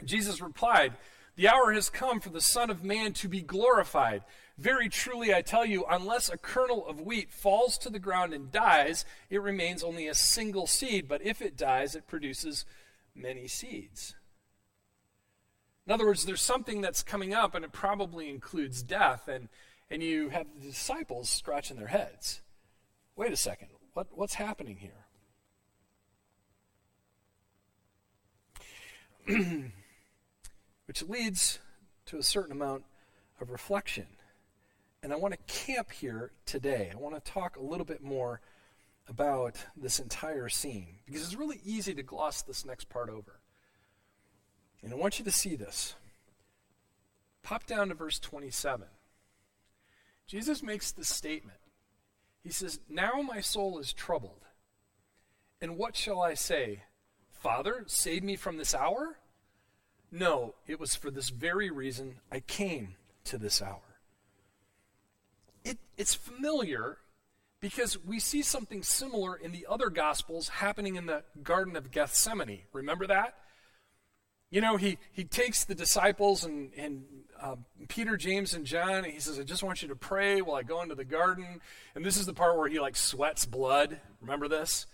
Jesus 0.05 0.41
replied, 0.41 0.95
The 1.37 1.49
hour 1.49 1.73
has 1.73 1.91
come 1.91 2.21
for 2.21 2.31
the 2.31 2.41
Son 2.41 2.71
of 2.71 2.85
Man 2.85 3.13
to 3.15 3.29
be 3.29 3.43
glorified. 3.43 4.23
Very 4.57 4.89
truly, 4.89 5.35
I 5.35 5.43
tell 5.43 5.65
you, 5.65 5.85
unless 5.89 6.29
a 6.29 6.37
kernel 6.37 6.87
of 6.87 7.01
wheat 7.01 7.33
falls 7.33 7.79
to 7.79 7.91
the 7.91 7.99
ground 7.99 8.35
and 8.35 8.53
dies, 8.53 9.05
it 9.31 9.41
remains 9.41 9.83
only 9.83 10.07
a 10.07 10.15
single 10.15 10.67
seed, 10.67 11.09
but 11.09 11.23
if 11.23 11.41
it 11.41 11.57
dies, 11.57 11.95
it 11.95 12.07
produces 12.07 12.65
many 13.15 13.49
seeds. 13.49 14.15
In 15.87 15.93
other 15.93 16.07
words, 16.07 16.25
there's 16.25 16.43
something 16.43 16.83
that's 16.83 17.03
coming 17.03 17.35
up, 17.35 17.55
and 17.55 17.65
it 17.65 17.73
probably 17.73 18.29
includes 18.29 18.83
death, 18.83 19.29
and, 19.29 19.49
and 19.91 20.03
you 20.03 20.29
have 20.29 20.47
the 20.55 20.69
disciples 20.69 21.29
scratching 21.29 21.77
their 21.77 21.89
heads. 21.89 22.43
Wait 23.21 23.33
a 23.35 23.37
second, 23.37 23.69
what, 23.93 24.07
what's 24.13 24.33
happening 24.33 24.79
here? 24.79 25.05
Which 30.87 31.03
leads 31.03 31.59
to 32.07 32.17
a 32.17 32.23
certain 32.23 32.53
amount 32.53 32.85
of 33.39 33.51
reflection. 33.51 34.07
And 35.03 35.13
I 35.13 35.17
want 35.17 35.35
to 35.35 35.55
camp 35.55 35.93
here 35.93 36.33
today. 36.47 36.91
I 36.95 36.97
want 36.97 37.15
to 37.23 37.31
talk 37.31 37.57
a 37.57 37.63
little 37.63 37.85
bit 37.85 38.03
more 38.03 38.41
about 39.07 39.67
this 39.77 40.01
entire 40.01 40.49
scene 40.49 41.01
because 41.05 41.23
it's 41.23 41.37
really 41.37 41.61
easy 41.63 41.93
to 41.93 42.03
gloss 42.03 42.41
this 42.41 42.65
next 42.65 42.89
part 42.89 43.11
over. 43.11 43.39
And 44.83 44.95
I 44.95 44.97
want 44.97 45.19
you 45.19 45.27
to 45.27 45.31
see 45.31 45.57
this. 45.57 45.95
Pop 47.43 47.67
down 47.67 47.89
to 47.89 47.95
verse 47.95 48.19
27. 48.19 48.87
Jesus 50.27 50.63
makes 50.63 50.91
this 50.91 51.15
statement. 51.15 51.60
He 52.43 52.51
says, 52.51 52.81
Now 52.89 53.23
my 53.23 53.41
soul 53.41 53.79
is 53.79 53.93
troubled. 53.93 54.45
And 55.61 55.77
what 55.77 55.97
shall 55.97 56.23
I 56.23 56.35
say? 56.35 56.85
Father, 57.31 57.85
save 57.87 58.23
me 58.23 58.37
from 58.37 58.57
this 58.57 58.75
hour? 58.75 59.19
No, 60.11 60.55
it 60.67 60.81
was 60.81 60.95
for 60.95 61.11
this 61.11 61.29
very 61.29 61.71
reason 61.71 62.17
I 62.33 62.41
came 62.41 62.97
to 63.25 63.39
this 63.39 63.63
hour 63.63 63.91
it, 65.65 65.79
it's 65.97 66.15
familiar 66.15 66.99
because 67.61 68.03
we 68.03 68.19
see 68.19 68.43
something 68.43 68.83
similar 68.83 69.37
in 69.37 69.53
the 69.53 69.67
other 69.69 69.91
Gospels 69.91 70.49
happening 70.49 70.97
in 70.97 71.07
the 71.07 71.23
Garden 71.43 71.77
of 71.77 71.91
Gethsemane. 71.91 72.63
Remember 72.73 73.07
that? 73.07 73.35
You 74.51 74.61
know, 74.61 74.77
he, 74.77 74.99
he 75.13 75.25
takes 75.25 75.65
the 75.65 75.77
disciples 75.77 76.45
and, 76.45 76.73
and 76.77 77.05
uh, 77.41 77.57
Peter, 77.89 78.17
James, 78.17 78.53
and 78.53 78.67
John, 78.67 79.05
and 79.05 79.07
he 79.07 79.21
says, 79.21 79.39
I 79.39 79.45
just 79.45 79.63
want 79.63 79.83
you 79.83 79.89
to 79.89 79.97
pray 79.97 80.43
while 80.43 80.57
I 80.57 80.63
go 80.63 80.83
into 80.83 80.97
the 80.97 81.05
garden. 81.05 81.61
And 81.95 82.05
this 82.05 82.17
is 82.17 82.27
the 82.27 82.35
part 82.35 82.59
where 82.59 82.69
he 82.69 82.81
like 82.81 82.97
sweats 82.97 83.47
blood. 83.47 84.01
Remember 84.21 84.49
this? 84.49 84.87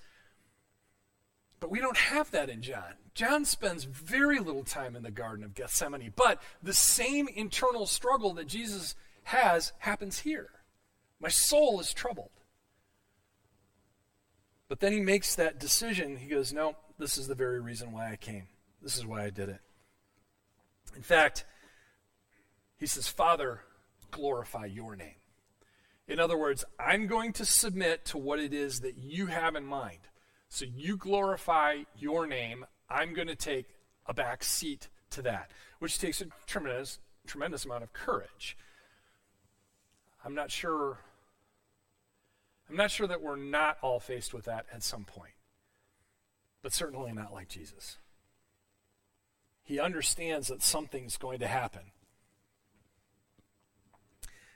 But 1.59 1.71
we 1.71 1.81
don't 1.81 1.97
have 1.97 2.31
that 2.33 2.51
in 2.51 2.61
John. 2.61 2.95
John 3.15 3.47
spends 3.47 3.85
very 3.85 4.39
little 4.39 4.63
time 4.63 4.95
in 4.95 5.03
the 5.03 5.11
Garden 5.11 5.43
of 5.43 5.55
Gethsemane, 5.55 6.13
but 6.15 6.43
the 6.63 6.75
same 6.75 7.29
internal 7.29 7.87
struggle 7.87 8.35
that 8.35 8.47
Jesus 8.47 8.95
has 9.25 9.73
happens 9.79 10.19
here. 10.19 10.51
My 11.19 11.31
soul 11.31 11.81
is 11.81 11.95
troubled. 11.95 12.31
But 14.69 14.81
then 14.81 14.93
he 14.93 15.01
makes 15.01 15.35
that 15.37 15.59
decision. 15.59 16.17
He 16.17 16.29
goes, 16.29 16.53
No, 16.53 16.77
this 16.99 17.17
is 17.17 17.27
the 17.27 17.35
very 17.35 17.59
reason 17.59 17.91
why 17.91 18.13
I 18.13 18.17
came. 18.17 18.49
This 18.87 18.97
is 18.97 19.05
why 19.05 19.25
I 19.25 19.31
did 19.31 19.49
it. 19.49 19.59
In 20.95 21.03
fact, 21.03 21.45
he 22.79 22.87
says, 22.87 23.09
Father, 23.09 23.63
glorify 24.13 24.67
your 24.67 24.95
name. 24.95 25.17
In 26.07 26.21
other 26.21 26.39
words, 26.39 26.65
I'm 26.79 27.09
going 27.09 27.33
to 27.33 27.45
submit 27.45 28.05
to 28.05 28.17
what 28.17 28.39
it 28.39 28.55
is 28.55 28.83
that 28.83 28.97
you 28.97 29.27
have 29.27 29.57
in 29.57 29.67
mind. 29.67 29.99
So 30.49 30.67
you 30.73 30.97
glorify 30.97 31.79
your 31.99 32.29
name. 32.29 32.65
I'm 32.89 33.13
going 33.13 33.27
to 33.27 33.35
take 33.35 33.67
a 34.07 34.15
back 34.15 34.45
seat 34.45 34.87
to 35.11 35.23
that, 35.23 35.51
which 35.81 35.99
takes 35.99 36.21
a 36.21 36.27
tremendous, 36.47 37.01
tremendous 37.27 37.65
amount 37.65 37.83
of 37.83 37.93
courage. 37.93 38.57
I'm 40.25 40.37
not 40.37 40.53
sure 40.53 40.99
I'm 42.71 42.77
not 42.77 42.93
sure 42.93 43.09
that 43.09 43.21
we're 43.21 43.35
not 43.35 43.79
all 43.83 43.99
faced 43.99 44.33
with 44.33 44.45
that 44.45 44.67
at 44.73 44.85
some 44.85 45.03
point, 45.03 45.35
but 46.63 46.73
certainly 46.73 47.11
not 47.11 47.33
like 47.33 47.49
Jesus. 47.49 47.99
He 49.67 49.81
understands 49.81 50.47
that 50.49 50.63
something's 50.63 51.19
going 51.19 51.41
to 51.41 51.49
happen. 51.49 51.83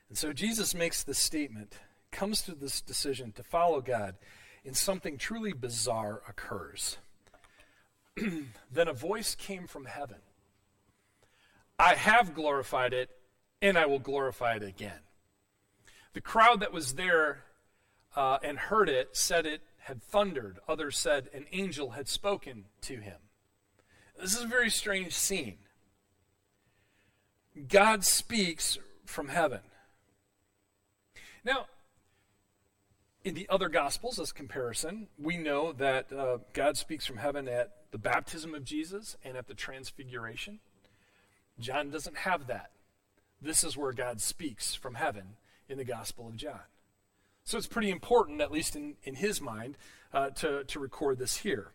And 0.09 0.17
so 0.17 0.33
Jesus 0.33 0.75
makes 0.75 1.03
this 1.03 1.19
statement, 1.19 1.75
comes 2.13 2.43
to 2.43 2.55
this 2.55 2.81
decision 2.81 3.33
to 3.33 3.43
follow 3.43 3.81
God, 3.81 4.15
and 4.65 4.77
something 4.77 5.19
truly 5.19 5.53
bizarre 5.53 6.23
occurs. 6.29 6.97
then 8.73 8.89
a 8.89 8.93
voice 8.93 9.35
came 9.35 9.67
from 9.67 9.85
heaven 9.85 10.19
I 11.79 11.95
have 11.95 12.35
glorified 12.35 12.93
it, 12.93 13.09
and 13.63 13.79
I 13.79 13.87
will 13.87 13.99
glorify 13.99 14.57
it 14.57 14.63
again. 14.63 15.01
The 16.13 16.21
crowd 16.21 16.61
that 16.61 16.75
was 16.75 16.95
there 16.95 17.45
uh, 18.15 18.39
and 18.43 18.59
heard 18.59 18.91
it 18.91 19.17
said 19.17 19.47
it 19.47 19.63
had 19.79 20.03
thundered. 20.03 20.59
Others 20.69 20.99
said 20.99 21.31
an 21.33 21.47
angel 21.53 21.93
had 21.93 22.07
spoken 22.07 22.67
to 22.83 22.99
him. 22.99 23.17
This 24.21 24.37
is 24.37 24.43
a 24.43 24.49
very 24.49 24.71
strange 24.71 25.15
scene. 25.15 25.57
God 27.69 28.05
speaks 28.05 28.79
from 29.07 29.29
heaven. 29.29 29.61
Now, 31.45 31.67
in 33.25 33.35
the 33.35 33.49
other 33.49 33.69
Gospels, 33.69 34.19
as 34.19 34.33
comparison, 34.33 35.09
we 35.19 35.37
know 35.37 35.73
that 35.73 36.13
uh, 36.13 36.39
God 36.53 36.77
speaks 36.77 37.07
from 37.07 37.17
heaven 37.17 37.49
at 37.49 37.73
the 37.91 37.99
baptism 37.99 38.55
of 38.55 38.65
Jesus 38.65 39.17
and 39.25 39.37
at 39.37 39.49
the 39.49 39.55
transfiguration. 39.55 40.61
John 41.59 41.91
doesn't 41.91 42.19
have 42.19 42.47
that. 42.47 42.71
This 43.41 43.65
is 43.65 43.77
where 43.77 43.93
God 43.93 44.21
speaks 44.21 44.75
from 44.75 44.95
heaven 44.95 45.37
in 45.69 45.79
the 45.79 45.85
Gospel 45.85 46.29
of 46.29 46.37
John. 46.37 46.61
So 47.45 47.57
it's 47.57 47.67
pretty 47.67 47.91
important, 47.91 48.41
at 48.41 48.53
least 48.53 48.77
in, 48.77 48.97
in 49.03 49.15
his 49.15 49.41
mind, 49.41 49.77
uh, 50.13 50.31
to, 50.31 50.65
to 50.65 50.79
record 50.79 51.19
this 51.19 51.39
here. 51.39 51.73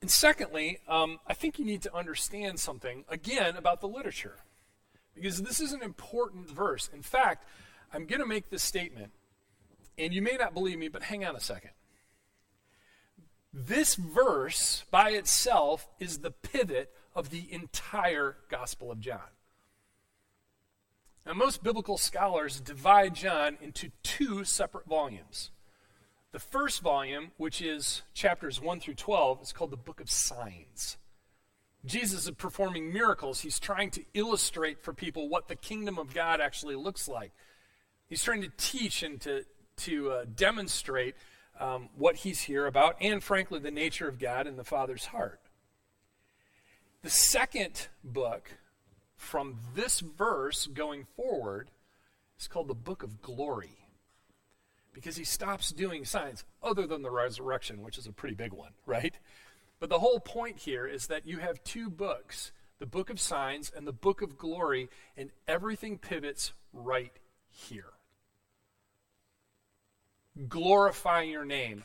And 0.00 0.10
secondly, 0.10 0.78
um, 0.88 1.18
I 1.26 1.34
think 1.34 1.58
you 1.58 1.64
need 1.64 1.82
to 1.82 1.94
understand 1.94 2.60
something, 2.60 3.04
again, 3.08 3.56
about 3.56 3.80
the 3.80 3.88
literature. 3.88 4.36
Because 5.14 5.42
this 5.42 5.60
is 5.60 5.72
an 5.72 5.82
important 5.82 6.50
verse. 6.50 6.90
In 6.92 7.02
fact, 7.02 7.46
I'm 7.92 8.06
going 8.06 8.20
to 8.20 8.26
make 8.26 8.50
this 8.50 8.62
statement, 8.62 9.12
and 9.96 10.12
you 10.12 10.20
may 10.20 10.36
not 10.36 10.52
believe 10.52 10.78
me, 10.78 10.88
but 10.88 11.04
hang 11.04 11.24
on 11.24 11.34
a 11.34 11.40
second. 11.40 11.70
This 13.52 13.94
verse 13.94 14.84
by 14.90 15.10
itself 15.10 15.88
is 15.98 16.18
the 16.18 16.30
pivot 16.30 16.92
of 17.14 17.30
the 17.30 17.50
entire 17.50 18.36
Gospel 18.50 18.92
of 18.92 19.00
John. 19.00 19.20
Now, 21.24 21.32
most 21.32 21.62
biblical 21.62 21.96
scholars 21.96 22.60
divide 22.60 23.14
John 23.14 23.56
into 23.62 23.90
two 24.02 24.44
separate 24.44 24.86
volumes. 24.86 25.50
The 26.36 26.40
first 26.40 26.82
volume, 26.82 27.30
which 27.38 27.62
is 27.62 28.02
chapters 28.12 28.60
1 28.60 28.80
through 28.80 28.96
12, 28.96 29.40
is 29.40 29.52
called 29.54 29.70
the 29.70 29.78
Book 29.78 30.00
of 30.02 30.10
Signs. 30.10 30.98
Jesus 31.82 32.26
is 32.26 32.30
performing 32.32 32.92
miracles. 32.92 33.40
He's 33.40 33.58
trying 33.58 33.90
to 33.92 34.04
illustrate 34.12 34.82
for 34.82 34.92
people 34.92 35.30
what 35.30 35.48
the 35.48 35.56
kingdom 35.56 35.98
of 35.98 36.12
God 36.12 36.42
actually 36.42 36.74
looks 36.74 37.08
like. 37.08 37.32
He's 38.06 38.22
trying 38.22 38.42
to 38.42 38.50
teach 38.58 39.02
and 39.02 39.18
to, 39.22 39.46
to 39.78 40.10
uh, 40.10 40.24
demonstrate 40.36 41.14
um, 41.58 41.88
what 41.96 42.16
he's 42.16 42.42
here 42.42 42.66
about, 42.66 42.96
and 43.00 43.24
frankly, 43.24 43.58
the 43.58 43.70
nature 43.70 44.06
of 44.06 44.18
God 44.18 44.46
and 44.46 44.58
the 44.58 44.62
Father's 44.62 45.06
heart. 45.06 45.40
The 47.00 47.08
second 47.08 47.88
book 48.04 48.58
from 49.16 49.56
this 49.74 50.00
verse 50.00 50.66
going 50.66 51.06
forward 51.16 51.70
is 52.38 52.46
called 52.46 52.68
the 52.68 52.74
Book 52.74 53.02
of 53.02 53.22
Glory 53.22 53.85
because 54.96 55.14
he 55.14 55.24
stops 55.24 55.72
doing 55.72 56.06
signs 56.06 56.42
other 56.62 56.86
than 56.86 57.02
the 57.02 57.10
resurrection, 57.10 57.82
which 57.82 57.98
is 57.98 58.06
a 58.06 58.12
pretty 58.12 58.34
big 58.34 58.54
one, 58.54 58.72
right? 58.86 59.14
But 59.78 59.90
the 59.90 59.98
whole 59.98 60.20
point 60.20 60.60
here 60.60 60.86
is 60.86 61.08
that 61.08 61.26
you 61.26 61.36
have 61.38 61.62
two 61.62 61.90
books 61.90 62.50
the 62.78 62.86
book 62.86 63.08
of 63.08 63.18
signs 63.18 63.72
and 63.74 63.86
the 63.86 63.92
book 63.92 64.20
of 64.20 64.36
glory, 64.36 64.90
and 65.16 65.30
everything 65.48 65.96
pivots 65.96 66.52
right 66.74 67.12
here. 67.48 67.92
Glorify 70.46 71.22
your 71.22 71.46
name. 71.46 71.84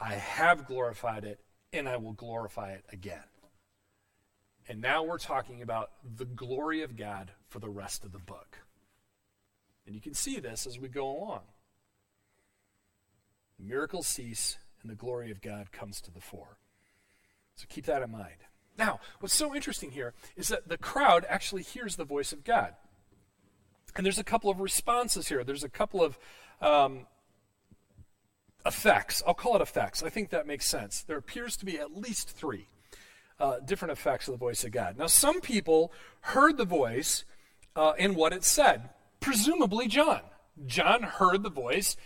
I 0.00 0.14
have 0.14 0.66
glorified 0.66 1.24
it, 1.24 1.40
and 1.72 1.88
I 1.88 1.96
will 1.96 2.12
glorify 2.12 2.70
it 2.72 2.84
again. 2.92 3.24
And 4.68 4.80
now 4.80 5.02
we're 5.02 5.18
talking 5.18 5.60
about 5.60 5.90
the 6.16 6.24
glory 6.24 6.82
of 6.82 6.96
God 6.96 7.32
for 7.48 7.58
the 7.58 7.68
rest 7.68 8.04
of 8.04 8.12
the 8.12 8.20
book. 8.20 8.58
And 9.86 9.94
you 9.94 10.00
can 10.00 10.14
see 10.14 10.38
this 10.38 10.68
as 10.68 10.78
we 10.78 10.88
go 10.88 11.10
along. 11.10 11.42
Miracles 13.58 14.06
cease, 14.06 14.58
and 14.82 14.90
the 14.90 14.96
glory 14.96 15.30
of 15.30 15.40
God 15.40 15.72
comes 15.72 16.00
to 16.02 16.10
the 16.10 16.20
fore. 16.20 16.58
So 17.56 17.66
keep 17.68 17.86
that 17.86 18.02
in 18.02 18.10
mind. 18.10 18.36
Now, 18.78 19.00
what's 19.20 19.34
so 19.34 19.54
interesting 19.54 19.90
here 19.90 20.12
is 20.36 20.48
that 20.48 20.68
the 20.68 20.76
crowd 20.76 21.24
actually 21.28 21.62
hears 21.62 21.96
the 21.96 22.04
voice 22.04 22.32
of 22.32 22.44
God. 22.44 22.74
And 23.96 24.04
there's 24.04 24.18
a 24.18 24.24
couple 24.24 24.50
of 24.50 24.60
responses 24.60 25.28
here. 25.28 25.42
There's 25.42 25.64
a 25.64 25.70
couple 25.70 26.02
of 26.02 26.18
um, 26.60 27.06
effects. 28.66 29.22
I'll 29.26 29.34
call 29.34 29.56
it 29.56 29.62
effects. 29.62 30.02
I 30.02 30.10
think 30.10 30.30
that 30.30 30.46
makes 30.46 30.66
sense. 30.66 31.02
There 31.02 31.16
appears 31.16 31.56
to 31.56 31.64
be 31.64 31.78
at 31.78 31.96
least 31.96 32.30
three 32.30 32.68
uh, 33.40 33.60
different 33.60 33.92
effects 33.92 34.28
of 34.28 34.32
the 34.32 34.38
voice 34.38 34.64
of 34.64 34.72
God. 34.72 34.98
Now, 34.98 35.06
some 35.06 35.40
people 35.40 35.92
heard 36.20 36.58
the 36.58 36.64
voice 36.64 37.24
uh, 37.74 37.92
and 37.98 38.16
what 38.16 38.32
it 38.32 38.44
said, 38.44 38.90
presumably 39.20 39.88
John. 39.88 40.20
John 40.66 41.02
heard 41.02 41.42
the 41.42 41.50
voice 41.50 41.96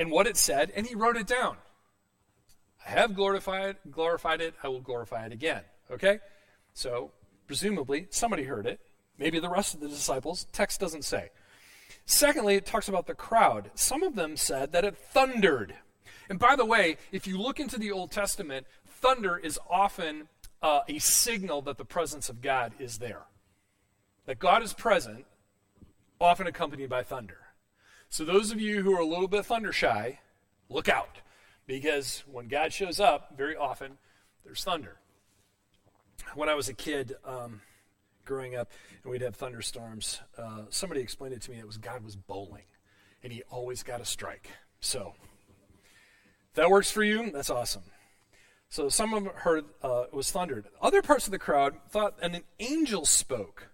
and 0.00 0.10
what 0.10 0.26
it 0.26 0.38
said, 0.38 0.72
and 0.74 0.86
he 0.86 0.94
wrote 0.94 1.18
it 1.18 1.26
down. 1.26 1.58
I 2.86 2.90
have 2.92 3.14
glorified 3.14 3.76
glorified 3.90 4.40
it, 4.40 4.54
I 4.62 4.68
will 4.68 4.80
glorify 4.80 5.26
it 5.26 5.32
again. 5.32 5.62
Okay? 5.90 6.20
So, 6.72 7.12
presumably, 7.46 8.06
somebody 8.08 8.44
heard 8.44 8.64
it. 8.66 8.80
Maybe 9.18 9.38
the 9.38 9.50
rest 9.50 9.74
of 9.74 9.80
the 9.80 9.88
disciples. 9.88 10.46
Text 10.52 10.80
doesn't 10.80 11.04
say. 11.04 11.28
Secondly, 12.06 12.54
it 12.54 12.64
talks 12.64 12.88
about 12.88 13.06
the 13.06 13.14
crowd. 13.14 13.70
Some 13.74 14.02
of 14.02 14.14
them 14.14 14.38
said 14.38 14.72
that 14.72 14.86
it 14.86 14.96
thundered. 14.96 15.74
And 16.30 16.38
by 16.38 16.56
the 16.56 16.64
way, 16.64 16.96
if 17.12 17.26
you 17.26 17.38
look 17.38 17.60
into 17.60 17.78
the 17.78 17.92
Old 17.92 18.10
Testament, 18.10 18.66
thunder 18.86 19.36
is 19.36 19.58
often 19.68 20.28
uh, 20.62 20.80
a 20.88 20.98
signal 20.98 21.60
that 21.62 21.76
the 21.76 21.84
presence 21.84 22.30
of 22.30 22.40
God 22.40 22.72
is 22.78 22.98
there. 22.98 23.24
That 24.24 24.38
God 24.38 24.62
is 24.62 24.72
present, 24.72 25.26
often 26.18 26.46
accompanied 26.46 26.88
by 26.88 27.02
thunder. 27.02 27.49
So, 28.10 28.24
those 28.24 28.50
of 28.50 28.60
you 28.60 28.82
who 28.82 28.92
are 28.94 29.00
a 29.00 29.06
little 29.06 29.28
bit 29.28 29.46
thunder 29.46 29.72
shy, 29.72 30.18
look 30.68 30.88
out. 30.88 31.20
Because 31.66 32.24
when 32.26 32.48
God 32.48 32.72
shows 32.72 32.98
up, 32.98 33.36
very 33.36 33.56
often 33.56 33.98
there's 34.44 34.64
thunder. 34.64 34.98
When 36.34 36.48
I 36.48 36.54
was 36.54 36.68
a 36.68 36.74
kid, 36.74 37.14
um, 37.24 37.60
growing 38.24 38.56
up, 38.56 38.72
and 39.02 39.12
we'd 39.12 39.22
have 39.22 39.36
thunderstorms, 39.36 40.20
uh, 40.36 40.62
somebody 40.70 41.00
explained 41.00 41.34
it 41.34 41.42
to 41.42 41.52
me. 41.52 41.58
It 41.58 41.66
was 41.66 41.78
God 41.78 42.04
was 42.04 42.16
bowling, 42.16 42.64
and 43.22 43.32
He 43.32 43.42
always 43.50 43.84
got 43.84 44.00
a 44.00 44.04
strike. 44.04 44.50
So, 44.80 45.14
if 46.48 46.54
that 46.54 46.68
works 46.68 46.90
for 46.90 47.04
you, 47.04 47.30
that's 47.30 47.50
awesome. 47.50 47.82
So 48.70 48.88
some 48.88 49.12
of 49.12 49.24
them 49.24 49.32
heard 49.34 49.64
uh, 49.82 50.04
it 50.08 50.14
was 50.14 50.30
thundered. 50.30 50.66
Other 50.80 51.02
parts 51.02 51.26
of 51.26 51.32
the 51.32 51.40
crowd 51.40 51.74
thought 51.88 52.14
an 52.22 52.40
angel 52.60 53.04
spoke. 53.04 53.69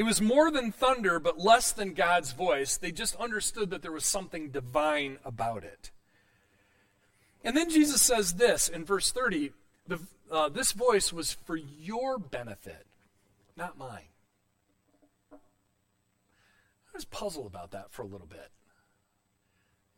It 0.00 0.04
was 0.04 0.22
more 0.22 0.50
than 0.50 0.72
thunder, 0.72 1.20
but 1.20 1.38
less 1.38 1.72
than 1.72 1.92
God's 1.92 2.32
voice. 2.32 2.78
They 2.78 2.90
just 2.90 3.14
understood 3.16 3.68
that 3.68 3.82
there 3.82 3.92
was 3.92 4.06
something 4.06 4.48
divine 4.48 5.18
about 5.26 5.62
it. 5.62 5.90
And 7.44 7.54
then 7.54 7.68
Jesus 7.68 8.00
says 8.00 8.36
this 8.36 8.66
in 8.66 8.86
verse 8.86 9.12
30 9.12 9.52
the, 9.86 10.00
uh, 10.30 10.48
This 10.48 10.72
voice 10.72 11.12
was 11.12 11.34
for 11.34 11.54
your 11.54 12.18
benefit, 12.18 12.86
not 13.58 13.76
mine. 13.76 14.08
I 15.34 15.36
was 16.94 17.04
puzzled 17.04 17.46
about 17.46 17.72
that 17.72 17.92
for 17.92 18.00
a 18.00 18.06
little 18.06 18.26
bit. 18.26 18.48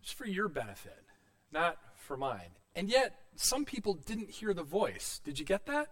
It's 0.03 0.11
for 0.11 0.27
your 0.27 0.49
benefit, 0.49 1.05
not 1.53 1.79
for 1.95 2.17
mine. 2.17 2.57
And 2.75 2.91
yet, 2.91 3.21
some 3.37 3.65
people 3.65 3.95
didn't 3.95 4.31
hear 4.31 4.53
the 4.53 4.65
voice. 4.65 5.21
Did 5.23 5.39
you 5.39 5.45
get 5.45 5.67
that? 5.67 5.91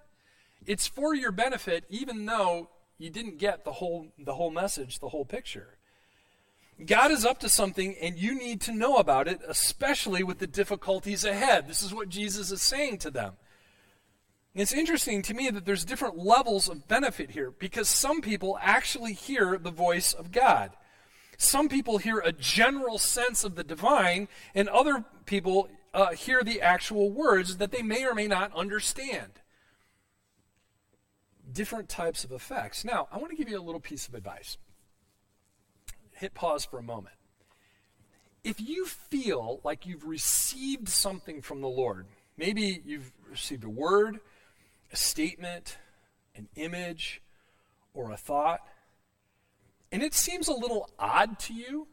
It's 0.67 0.89
for 0.89 1.15
your 1.15 1.31
benefit, 1.31 1.85
even 1.91 2.27
though 2.27 2.71
you 3.01 3.09
didn't 3.09 3.39
get 3.39 3.65
the 3.65 3.73
whole, 3.73 4.09
the 4.19 4.35
whole 4.35 4.51
message, 4.51 4.99
the 4.99 5.09
whole 5.09 5.25
picture. 5.25 5.79
God 6.85 7.11
is 7.11 7.25
up 7.25 7.41
to 7.41 7.49
something, 7.49 7.97
and 8.01 8.19
you 8.19 8.39
need 8.39 8.61
to 8.63 8.73
know 8.73 8.97
about 8.97 9.27
it, 9.27 9.41
especially 9.49 10.23
with 10.23 10.39
the 10.39 10.47
difficulties 10.47 11.25
ahead. 11.25 11.67
This 11.67 11.83
is 11.83 11.95
what 11.95 12.11
Jesus 12.11 12.51
is 12.51 12.61
saying 12.61 12.99
to 12.99 13.11
them. 13.11 13.35
It's 14.55 14.75
interesting 14.75 15.23
to 15.23 15.35
me 15.35 15.49
that 15.49 15.65
there's 15.65 15.85
different 15.85 16.19
levels 16.19 16.69
of 16.69 16.89
benefit 16.89 17.31
here 17.31 17.51
because 17.51 17.89
some 17.89 18.21
people 18.21 18.59
actually 18.61 19.15
hear 19.15 19.57
the 19.57 19.71
voice 19.71 20.13
of 20.13 20.31
God. 20.31 20.73
Some 21.39 21.71
people 21.71 21.97
hear 21.97 22.19
a 22.19 22.33
general 22.33 22.99
sense 22.99 23.45
of 23.45 23.55
the 23.55 23.65
divine, 23.65 24.29
and 24.55 24.69
other 24.69 25.05
people 25.25 25.71
uh, 25.95 26.11
hear 26.11 26.43
the 26.43 26.61
actual 26.61 27.11
words 27.11 27.57
that 27.57 27.73
they 27.73 27.81
may 27.81 28.05
or 28.05 28.15
may 28.15 28.27
not 28.27 28.55
understand. 28.55 29.41
Different 31.53 31.89
types 31.89 32.25
of 32.25 32.33
effects. 32.33 32.85
Now, 32.85 33.09
I 33.11 33.19
want 33.19 33.31
to 33.31 33.37
give 33.37 33.49
you 33.49 33.59
a 33.59 33.63
little 33.63 33.81
piece 33.81 34.07
of 34.09 34.15
advice. 34.15 34.57
Hit 36.13 36.35
pause 36.35 36.65
for 36.65 36.79
a 36.79 36.83
moment. 36.83 37.17
if 38.43 38.61
you 38.61 38.87
feel 38.87 39.61
like 39.65 39.87
you've 39.87 40.07
received 40.07 40.89
something 40.89 41.43
from 41.43 41.61
the 41.61 41.69
Lord, 41.69 42.07
maybe 42.37 42.83
you've 42.87 43.13
received 43.29 43.65
a 43.65 43.69
word, 43.69 44.21
a 44.93 44.97
statement, 44.97 45.77
an 46.35 46.49
image, 46.57 47.23
or 47.93 48.11
a 48.11 48.17
thought, 48.17 48.61
and 49.93 50.03
it 50.03 50.15
seems 50.15 50.49
a 50.49 50.53
little 50.53 50.89
odd 50.99 51.39
to 51.41 51.55
you, 51.55 51.89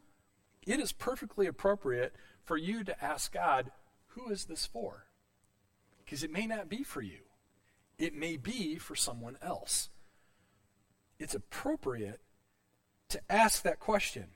it 0.66 0.80
is 0.80 0.92
perfectly 0.92 1.46
appropriate 1.46 2.14
for 2.44 2.56
you 2.56 2.84
to 2.84 3.04
ask 3.04 3.32
God, 3.32 3.70
Who 4.08 4.30
is 4.30 4.44
this 4.44 4.66
for? 4.66 5.06
Because 6.04 6.22
it 6.22 6.30
may 6.30 6.46
not 6.46 6.68
be 6.68 6.82
for 6.82 7.02
you, 7.02 7.27
it 7.98 8.14
may 8.14 8.36
be 8.36 8.76
for 8.76 8.94
someone 8.94 9.36
else. 9.42 9.88
It's 11.18 11.34
appropriate 11.34 12.20
to 13.08 13.20
ask 13.28 13.62
that 13.62 13.80
question. 13.80 14.26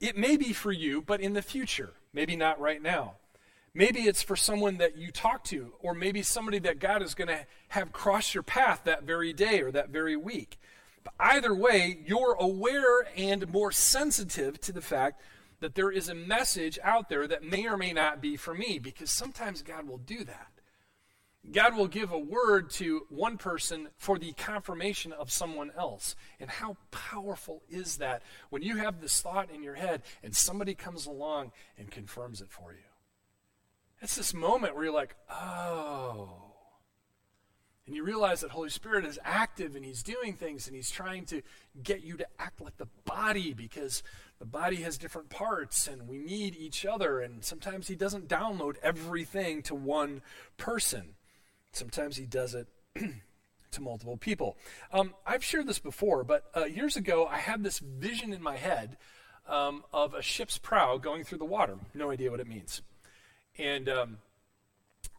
It 0.00 0.16
may 0.16 0.36
be 0.36 0.52
for 0.52 0.72
you, 0.72 1.02
but 1.02 1.20
in 1.20 1.32
the 1.32 1.42
future, 1.42 1.94
maybe 2.12 2.36
not 2.36 2.60
right 2.60 2.82
now. 2.82 3.14
Maybe 3.74 4.00
it's 4.00 4.22
for 4.22 4.36
someone 4.36 4.78
that 4.78 4.96
you 4.96 5.10
talk 5.10 5.44
to, 5.44 5.74
or 5.80 5.94
maybe 5.94 6.22
somebody 6.22 6.58
that 6.60 6.80
God 6.80 7.02
is 7.02 7.14
going 7.14 7.28
to 7.28 7.46
have 7.68 7.92
cross 7.92 8.34
your 8.34 8.42
path 8.42 8.82
that 8.84 9.04
very 9.04 9.32
day 9.32 9.60
or 9.60 9.70
that 9.70 9.90
very 9.90 10.16
week. 10.16 10.58
But 11.04 11.14
either 11.20 11.54
way, 11.54 12.00
you're 12.04 12.36
aware 12.38 13.06
and 13.16 13.48
more 13.52 13.70
sensitive 13.72 14.60
to 14.62 14.72
the 14.72 14.80
fact 14.80 15.20
that 15.60 15.74
there 15.74 15.90
is 15.90 16.08
a 16.08 16.14
message 16.14 16.78
out 16.82 17.08
there 17.08 17.26
that 17.26 17.44
may 17.44 17.66
or 17.66 17.76
may 17.76 17.92
not 17.92 18.20
be 18.20 18.36
for 18.36 18.54
me, 18.54 18.78
because 18.78 19.10
sometimes 19.10 19.62
God 19.62 19.88
will 19.88 19.98
do 19.98 20.24
that. 20.24 20.48
God 21.52 21.76
will 21.76 21.88
give 21.88 22.12
a 22.12 22.18
word 22.18 22.70
to 22.70 23.06
one 23.08 23.38
person 23.38 23.88
for 23.96 24.18
the 24.18 24.32
confirmation 24.32 25.12
of 25.12 25.30
someone 25.30 25.70
else. 25.76 26.14
And 26.40 26.50
how 26.50 26.76
powerful 26.90 27.62
is 27.68 27.98
that 27.98 28.22
when 28.50 28.62
you 28.62 28.76
have 28.76 29.00
this 29.00 29.20
thought 29.20 29.50
in 29.50 29.62
your 29.62 29.74
head 29.74 30.02
and 30.22 30.34
somebody 30.34 30.74
comes 30.74 31.06
along 31.06 31.52
and 31.78 31.90
confirms 31.90 32.40
it 32.40 32.50
for 32.50 32.72
you? 32.72 32.78
It's 34.00 34.16
this 34.16 34.34
moment 34.34 34.74
where 34.74 34.84
you're 34.84 34.92
like, 34.92 35.16
oh. 35.30 36.48
And 37.86 37.96
you 37.96 38.04
realize 38.04 38.42
that 38.42 38.50
Holy 38.50 38.68
Spirit 38.68 39.06
is 39.06 39.18
active 39.24 39.74
and 39.74 39.84
He's 39.84 40.02
doing 40.02 40.34
things 40.34 40.66
and 40.66 40.76
He's 40.76 40.90
trying 40.90 41.24
to 41.26 41.42
get 41.82 42.02
you 42.02 42.18
to 42.18 42.26
act 42.38 42.60
like 42.60 42.76
the 42.76 42.88
body 43.06 43.54
because 43.54 44.02
the 44.38 44.44
body 44.44 44.76
has 44.76 44.98
different 44.98 45.30
parts 45.30 45.88
and 45.88 46.06
we 46.06 46.18
need 46.18 46.54
each 46.54 46.84
other. 46.84 47.20
And 47.20 47.42
sometimes 47.42 47.88
He 47.88 47.96
doesn't 47.96 48.28
download 48.28 48.76
everything 48.82 49.62
to 49.62 49.74
one 49.74 50.20
person. 50.58 51.14
Sometimes 51.72 52.16
he 52.16 52.26
does 52.26 52.54
it 52.54 52.68
to 53.70 53.80
multiple 53.80 54.16
people. 54.16 54.56
Um, 54.92 55.14
I've 55.26 55.44
shared 55.44 55.66
this 55.66 55.78
before, 55.78 56.24
but 56.24 56.44
uh, 56.56 56.64
years 56.64 56.96
ago 56.96 57.26
I 57.26 57.38
had 57.38 57.62
this 57.62 57.78
vision 57.78 58.32
in 58.32 58.42
my 58.42 58.56
head 58.56 58.96
um, 59.46 59.84
of 59.92 60.14
a 60.14 60.22
ship's 60.22 60.58
prow 60.58 60.98
going 60.98 61.24
through 61.24 61.38
the 61.38 61.44
water. 61.44 61.76
No 61.94 62.10
idea 62.10 62.30
what 62.30 62.40
it 62.40 62.46
means. 62.46 62.82
And 63.58 63.88
um, 63.88 64.18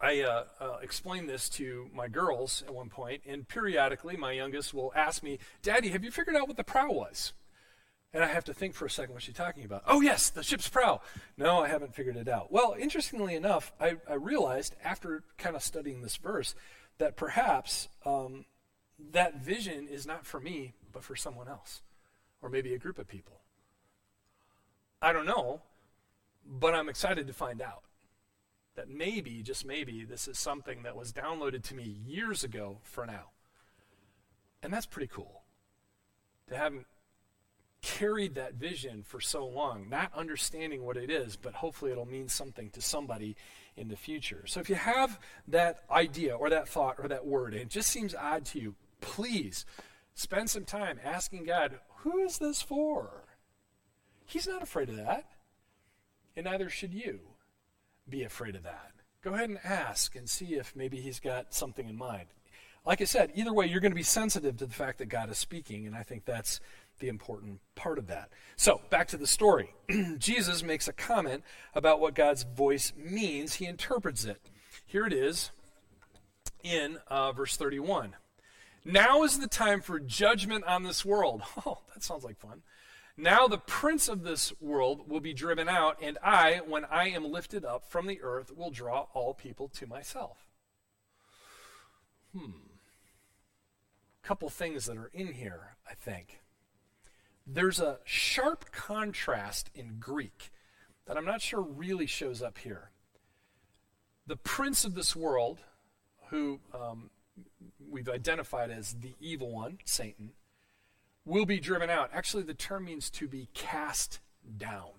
I 0.02 0.22
uh, 0.22 0.44
uh, 0.60 0.78
explained 0.82 1.30
this 1.30 1.50
to 1.50 1.90
my 1.94 2.08
girls 2.08 2.64
at 2.66 2.74
one 2.74 2.90
point, 2.90 3.24
and 3.28 3.48
periodically 3.48 4.16
my 4.16 4.32
youngest 4.32 4.74
will 4.74 4.94
ask 4.96 5.24
me, 5.24 5.40
Daddy, 5.62 5.90
have 5.90 6.04
you 6.04 6.12
figured 6.12 6.36
out 6.36 6.48
what 6.48 6.58
the 6.58 6.64
prow 6.64 6.92
was? 6.92 7.34
And 8.14 8.24
I 8.24 8.28
have 8.28 8.46
to 8.46 8.54
think 8.54 8.74
for 8.74 8.86
a 8.86 8.90
second, 8.90 9.14
what 9.14 9.22
she's 9.22 9.36
talking 9.36 9.64
about? 9.64 9.84
Oh, 9.86 10.02
yes, 10.02 10.32
the 10.32 10.42
ship's 10.42 10.68
prow. 10.68 11.02
No, 11.38 11.60
I 11.60 11.68
haven't 11.68 11.94
figured 11.94 12.18
it 12.18 12.28
out. 12.28 12.52
Well, 12.52 12.76
interestingly 12.78 13.36
enough, 13.36 13.72
I, 13.80 13.98
I 14.10 14.16
realized 14.16 14.76
after 14.84 15.24
kind 15.38 15.56
of 15.56 15.62
studying 15.62 16.02
this 16.02 16.18
verse 16.18 16.56
that 16.98 17.16
perhaps 17.16 17.88
um, 18.06 18.46
that 19.12 19.42
vision 19.42 19.88
is 19.88 20.08
not 20.08 20.26
for 20.26 20.40
me, 20.40 20.74
but 20.92 21.04
for 21.04 21.16
someone 21.16 21.48
else, 21.48 21.82
or 22.42 22.50
maybe 22.50 22.74
a 22.74 22.80
group 22.80 22.98
of 22.98 23.08
people. 23.08 23.42
I 25.02 25.14
don't 25.14 25.28
know, 25.28 25.62
but 26.46 26.74
I'm 26.74 26.90
excited 26.90 27.28
to 27.28 27.34
find 27.34 27.62
out 27.62 27.84
that 28.76 28.90
maybe, 28.90 29.44
just 29.44 29.66
maybe, 29.66 30.04
this 30.04 30.28
is 30.28 30.40
something 30.40 30.84
that 30.84 30.96
was 30.96 31.14
downloaded 31.14 31.64
to 31.64 31.76
me 31.76 31.84
years 31.84 32.44
ago 32.44 32.80
for 32.82 33.06
now. 33.06 33.30
And 34.64 34.74
that's 34.74 34.86
pretty 34.86 35.10
cool 35.14 35.44
to 36.50 36.58
have 36.58 36.74
carried 37.82 38.36
that 38.36 38.56
vision 38.56 39.04
for 39.04 39.22
so 39.22 39.46
long, 39.48 39.88
not 39.90 40.12
understanding 40.14 40.84
what 40.84 40.98
it 40.98 41.10
is, 41.10 41.36
but 41.36 41.54
hopefully 41.54 41.92
it'll 41.92 42.06
mean 42.06 42.28
something 42.28 42.70
to 42.72 42.82
somebody 42.82 43.36
in 43.78 43.88
the 43.88 43.96
future. 43.96 44.44
So 44.46 44.60
if 44.60 44.70
you 44.70 44.76
have 44.76 45.20
that 45.48 45.84
idea 45.90 46.36
or 46.36 46.50
that 46.50 46.68
thought 46.68 46.98
or 47.00 47.08
that 47.08 47.26
word 47.26 47.54
and 47.54 47.62
it 47.62 47.70
just 47.70 47.90
seems 47.90 48.14
odd 48.14 48.46
to 48.48 48.60
you, 48.60 48.76
please 49.00 49.66
spend 50.14 50.50
some 50.50 50.66
time 50.66 51.00
asking 51.04 51.46
God, 51.46 51.80
who 51.98 52.20
is 52.20 52.38
this 52.38 52.62
for? 52.62 53.24
He's 54.26 54.48
not 54.48 54.62
afraid 54.62 54.90
of 54.90 54.98
that. 54.98 55.26
And 56.36 56.46
neither 56.46 56.70
should 56.70 56.94
you 56.94 57.20
be 58.08 58.24
afraid 58.24 58.56
of 58.56 58.64
that. 58.64 58.92
Go 59.22 59.34
ahead 59.34 59.50
and 59.50 59.60
ask 59.64 60.16
and 60.16 60.30
see 60.30 60.56
if 60.56 60.76
maybe 60.76 61.02
he's 61.02 61.20
got 61.20 61.54
something 61.54 61.88
in 61.88 61.98
mind. 61.98 62.28
Like 62.86 63.02
I 63.02 63.06
said, 63.06 63.32
either 63.36 63.54
way, 63.54 63.66
you're 63.66 63.82
going 63.82 63.92
to 63.92 63.96
be 63.96 64.04
sensitive 64.04 64.58
to 64.58 64.66
the 64.66 64.74
fact 64.74 65.00
that 65.00 65.10
God 65.10 65.30
is 65.30 65.38
speaking, 65.38 65.86
and 65.86 65.96
I 65.96 66.04
think 66.04 66.26
that's 66.26 66.62
the 67.00 67.08
important 67.08 67.60
part 67.76 67.98
of 67.98 68.08
that. 68.08 68.30
So, 68.56 68.82
back 68.90 69.08
to 69.10 69.18
the 69.18 69.28
story. 69.28 69.74
Jesus 70.18 70.64
makes 70.64 70.88
a 70.88 70.94
comment 70.94 71.44
about 71.74 72.00
what 72.00 72.16
God's 72.16 72.44
voice 72.44 72.94
means, 72.98 73.56
he 73.56 73.66
interprets 73.66 74.26
it. 74.26 74.42
Here 74.86 75.06
it 75.06 75.14
is 75.14 75.52
in 76.64 76.98
uh, 77.08 77.32
verse 77.32 77.56
31. 77.58 78.16
Now 78.86 79.24
is 79.24 79.40
the 79.40 79.48
time 79.48 79.82
for 79.82 80.00
judgment 80.00 80.64
on 80.66 80.84
this 80.84 81.06
world. 81.06 81.44
Oh, 81.66 81.80
that 81.94 82.04
sounds 82.04 82.24
like 82.24 82.40
fun. 82.40 82.64
Now 83.18 83.48
the 83.48 83.58
prince 83.58 84.08
of 84.08 84.24
this 84.24 84.54
world 84.62 85.10
will 85.10 85.20
be 85.20 85.34
driven 85.34 85.68
out, 85.68 85.98
and 86.02 86.18
I, 86.24 86.62
when 86.66 86.86
I 86.86 87.10
am 87.10 87.32
lifted 87.32 87.66
up 87.66 87.84
from 87.90 88.08
the 88.08 88.22
earth, 88.22 88.56
will 88.56 88.72
draw 88.72 89.08
all 89.14 89.34
people 89.34 89.68
to 89.70 89.88
myself. 89.88 90.48
Hmm. 92.34 92.52
Couple 94.24 94.50
things 94.50 94.86
that 94.86 94.98
are 94.98 95.12
in 95.14 95.34
here, 95.34 95.76
I 95.90 95.96
think 95.96 96.40
there's 97.52 97.80
a 97.80 98.00
sharp 98.04 98.72
contrast 98.72 99.70
in 99.74 99.98
Greek 100.00 100.52
that 101.06 101.18
I'm 101.18 101.26
not 101.26 101.42
sure 101.42 101.62
really 101.62 102.06
shows 102.06 102.42
up 102.42 102.60
here. 102.60 102.92
The 104.28 104.36
prince 104.36 104.86
of 104.86 104.94
this 104.94 105.16
world, 105.16 105.60
who 106.30 106.60
um, 106.74 107.10
we've 107.90 108.08
identified 108.08 108.70
as 108.70 108.94
the 108.94 109.16
evil 109.20 109.52
one, 109.52 109.80
Satan, 109.84 110.32
will 111.26 111.46
be 111.46 111.60
driven 111.60 111.90
out. 111.90 112.12
Actually, 112.14 112.44
the 112.44 112.54
term 112.54 112.86
means 112.86 113.10
to 113.12 113.28
be 113.28 113.50
cast 113.56 114.20
down. 114.58 114.92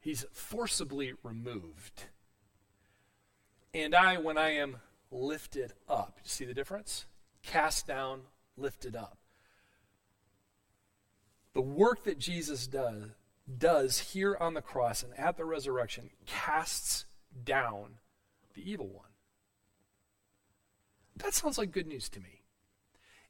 He's 0.00 0.24
forcibly 0.32 1.14
removed. 1.22 2.04
And 3.72 3.94
I, 3.94 4.16
when 4.16 4.38
I 4.38 4.50
am 4.54 4.78
lifted 5.10 5.72
up, 5.88 6.18
you 6.24 6.28
see 6.28 6.44
the 6.44 6.54
difference? 6.54 7.06
Cast 7.42 7.86
down, 7.86 8.22
lifted 8.56 8.96
up 8.96 9.18
the 11.56 11.62
work 11.62 12.04
that 12.04 12.18
Jesus 12.18 12.66
does, 12.66 13.04
does 13.56 13.98
here 13.98 14.36
on 14.38 14.52
the 14.52 14.60
cross 14.60 15.02
and 15.02 15.18
at 15.18 15.38
the 15.38 15.44
resurrection 15.46 16.10
casts 16.26 17.06
down 17.46 17.94
the 18.52 18.70
evil 18.70 18.88
one. 18.88 19.08
That 21.16 21.32
sounds 21.32 21.56
like 21.56 21.72
good 21.72 21.86
news 21.86 22.10
to 22.10 22.20
me. 22.20 22.42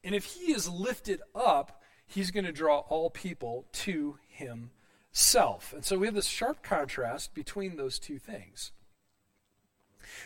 And 0.03 0.13
if 0.13 0.25
he 0.25 0.51
is 0.51 0.69
lifted 0.69 1.21
up, 1.37 1.81
he's 2.05 2.33
going 2.33 2.47
to 2.47 2.51
draw 2.51 2.81
all 2.89 3.11
people 3.11 3.67
to 3.75 4.19
himself. 4.27 5.73
And 5.73 5.85
so 5.85 5.97
we 5.97 6.09
have 6.09 6.17
this 6.17 6.27
sharp 6.27 6.65
contrast 6.65 7.33
between 7.33 7.77
those 7.77 8.01
two 8.01 8.19
things. 8.19 8.73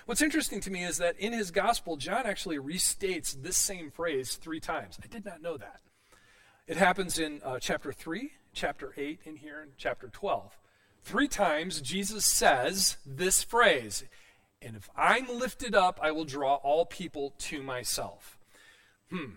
What's 0.07 0.23
interesting 0.23 0.63
to 0.63 0.71
me 0.71 0.85
is 0.85 0.97
that 0.97 1.19
in 1.19 1.35
his 1.35 1.51
gospel, 1.51 1.99
John 1.99 2.25
actually 2.25 2.57
restates 2.57 3.43
this 3.43 3.59
same 3.59 3.91
phrase 3.91 4.37
three 4.37 4.61
times. 4.61 4.99
I 5.05 5.07
did 5.07 5.27
not 5.27 5.43
know 5.43 5.59
that. 5.59 5.83
It 6.71 6.77
happens 6.77 7.19
in 7.19 7.41
uh, 7.45 7.59
chapter 7.59 7.91
3, 7.91 8.31
chapter 8.53 8.95
8, 8.97 9.23
in 9.25 9.35
here, 9.35 9.61
in 9.61 9.71
chapter 9.77 10.07
12. 10.07 10.57
Three 11.03 11.27
times 11.27 11.81
Jesus 11.81 12.25
says 12.25 12.97
this 13.05 13.43
phrase 13.43 14.05
And 14.63 14.77
if 14.77 14.89
I'm 14.97 15.27
lifted 15.27 15.75
up, 15.75 15.99
I 16.01 16.13
will 16.13 16.25
draw 16.25 16.55
all 16.55 16.87
people 16.87 17.35
to 17.39 17.61
myself. 17.61 18.39
Hmm. 19.11 19.31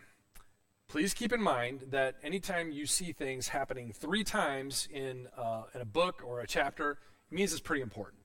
Please 0.88 1.16
keep 1.16 1.34
in 1.34 1.42
mind 1.42 1.86
that 1.90 2.18
anytime 2.22 2.72
you 2.72 2.86
see 2.86 3.14
things 3.14 3.48
happening 3.48 3.92
three 3.92 4.24
times 4.24 4.88
in, 4.94 5.28
uh, 5.36 5.64
in 5.74 5.82
a 5.82 5.86
book 5.86 6.22
or 6.24 6.40
a 6.40 6.46
chapter, 6.46 7.00
it 7.32 7.34
means 7.34 7.52
it's 7.52 7.60
pretty 7.60 7.82
important. 7.82 8.22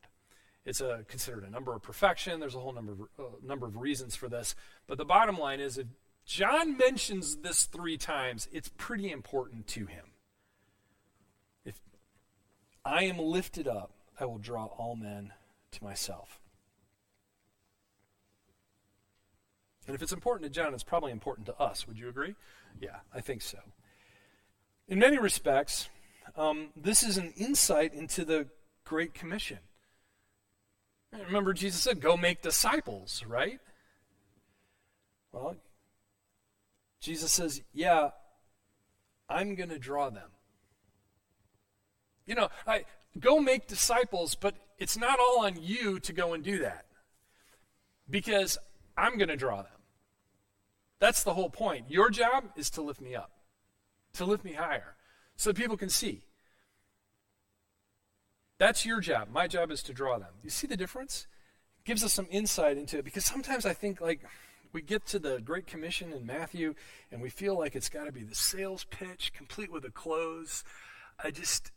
It's 0.67 0.83
a, 0.83 1.07
considered 1.09 1.45
a 1.45 1.51
number 1.51 1.75
of 1.75 1.81
perfection. 1.81 2.41
There's 2.41 2.57
a 2.57 2.61
whole 2.61 2.75
number 2.75 2.93
of, 2.93 3.01
uh, 3.19 3.23
number 3.43 3.67
of 3.67 3.79
reasons 3.79 4.17
for 4.17 4.29
this. 4.29 4.55
But 4.87 4.99
the 4.99 5.07
bottom 5.07 5.39
line 5.39 5.61
is 5.61 5.79
if 5.79 5.87
John 6.29 6.77
mentions 6.77 7.37
this 7.37 7.65
three 7.65 7.97
times. 7.97 8.49
It's 8.53 8.69
pretty 8.77 9.11
important 9.11 9.67
to 9.69 9.87
him. 9.87 10.05
If 11.65 11.81
I 12.85 13.05
am 13.05 13.19
lifted 13.19 13.67
up, 13.67 13.93
I 14.21 14.27
will 14.27 14.37
draw 14.37 14.67
all 14.67 14.95
men 14.95 15.33
to 15.73 15.83
myself. 15.83 16.39
And 19.87 19.95
if 19.95 20.03
it's 20.03 20.13
important 20.13 20.53
to 20.53 20.55
John, 20.55 20.75
it's 20.75 20.85
probably 20.85 21.13
important 21.13 21.47
to 21.47 21.59
us. 21.59 21.89
Would 21.89 21.99
you 21.99 22.11
agree? 22.11 22.35
Yeah, 22.79 22.97
I 23.15 23.23
think 23.23 23.41
so. 23.41 23.61
In 24.87 24.99
many 24.99 25.17
respects, 25.19 25.89
um, 26.37 26.69
this 26.77 27.03
is 27.03 27.17
an 27.17 27.33
insight 27.39 27.95
into 27.95 28.27
the 28.27 28.49
Great 28.85 29.15
Commission. 29.15 29.61
Remember, 31.11 31.55
Jesus 31.55 31.81
said, 31.81 32.03
Go 32.03 32.19
make 32.19 32.43
disciples, 32.43 33.25
right? 33.27 33.61
Well, 35.33 35.57
Jesus 37.01 37.33
says, 37.33 37.63
Yeah, 37.73 38.11
I'm 39.29 39.55
going 39.55 39.71
to 39.71 39.79
draw 39.79 40.11
them. 40.11 40.31
You 42.27 42.35
know, 42.35 42.49
I 42.67 42.85
go 43.19 43.41
make 43.41 43.67
disciples, 43.67 44.35
but 44.35 44.55
it's 44.79 44.97
not 44.97 45.19
all 45.19 45.45
on 45.45 45.55
you 45.61 45.99
to 46.01 46.13
go 46.13 46.35
and 46.35 46.45
do 46.45 46.59
that. 46.59 46.85
Because 48.09 48.59
I'm 48.97 49.17
going 49.17 49.29
to 49.29 49.37
draw 49.37 49.63
them. 49.63 49.73
That's 50.99 51.23
the 51.23 51.35
whole 51.35 51.51
point. 51.51 51.91
Your 51.91 52.11
job 52.11 52.45
is 52.57 52.71
to 52.71 52.83
lift 52.83 53.01
me 53.01 53.15
up, 53.15 53.31
to 54.15 54.25
lift 54.25 54.45
me 54.45 54.53
higher, 54.53 54.97
so 55.37 55.53
people 55.53 55.77
can 55.77 55.89
see. 55.89 56.23
That's 58.59 58.85
your 58.85 59.01
job. 59.01 59.29
My 59.31 59.47
job 59.47 59.71
is 59.71 59.83
to 59.85 59.93
draw 59.93 60.19
them. 60.19 60.33
You 60.43 60.51
see 60.51 60.67
the 60.67 60.77
difference? 60.77 61.29
It 61.79 61.87
gives 61.87 62.03
us 62.03 62.13
some 62.13 62.27
insight 62.31 62.77
into 62.77 62.99
it 62.99 63.05
because 63.05 63.25
sometimes 63.25 63.65
I 63.65 63.73
think 63.73 64.01
like 64.01 64.21
we 64.73 64.83
get 64.83 65.07
to 65.07 65.19
the 65.19 65.41
Great 65.41 65.67
Commission 65.67 66.13
in 66.13 66.27
Matthew 66.27 66.75
and 67.11 67.21
we 67.21 67.31
feel 67.31 67.59
like 67.59 67.75
it's 67.75 67.89
got 67.89 68.05
to 68.05 68.13
be 68.13 68.23
the 68.23 68.35
sales 68.35 68.85
pitch, 68.85 69.33
complete 69.33 69.73
with 69.73 69.85
a 69.85 69.91
close. 69.91 70.65
I 71.23 71.31
just, 71.31 71.73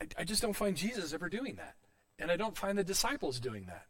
I, 0.00 0.06
I 0.18 0.24
just 0.24 0.42
don't 0.42 0.56
find 0.56 0.76
Jesus 0.76 1.12
ever 1.12 1.28
doing 1.28 1.56
that, 1.56 1.76
and 2.18 2.30
I 2.30 2.36
don't 2.36 2.56
find 2.56 2.76
the 2.76 2.84
disciples 2.84 3.40
doing 3.40 3.66
that. 3.66 3.86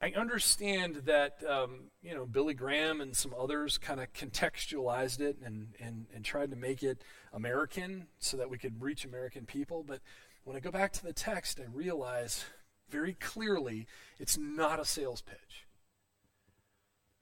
I 0.00 0.10
understand 0.10 1.02
that 1.06 1.42
um, 1.48 1.90
you 2.02 2.14
know 2.14 2.26
Billy 2.26 2.52
Graham 2.52 3.00
and 3.00 3.16
some 3.16 3.34
others 3.38 3.78
kind 3.78 3.98
of 3.98 4.12
contextualized 4.12 5.20
it 5.20 5.38
and, 5.42 5.68
and 5.80 6.06
and 6.14 6.24
tried 6.24 6.50
to 6.50 6.56
make 6.56 6.82
it 6.82 7.02
American 7.32 8.06
so 8.18 8.36
that 8.36 8.50
we 8.50 8.58
could 8.58 8.82
reach 8.82 9.04
American 9.04 9.46
people. 9.46 9.84
But 9.86 10.00
when 10.44 10.56
I 10.56 10.60
go 10.60 10.70
back 10.70 10.92
to 10.94 11.02
the 11.02 11.14
text, 11.14 11.60
I 11.60 11.64
realize 11.72 12.44
very 12.90 13.14
clearly 13.14 13.86
it's 14.18 14.36
not 14.36 14.78
a 14.78 14.84
sales 14.84 15.22
pitch. 15.22 15.65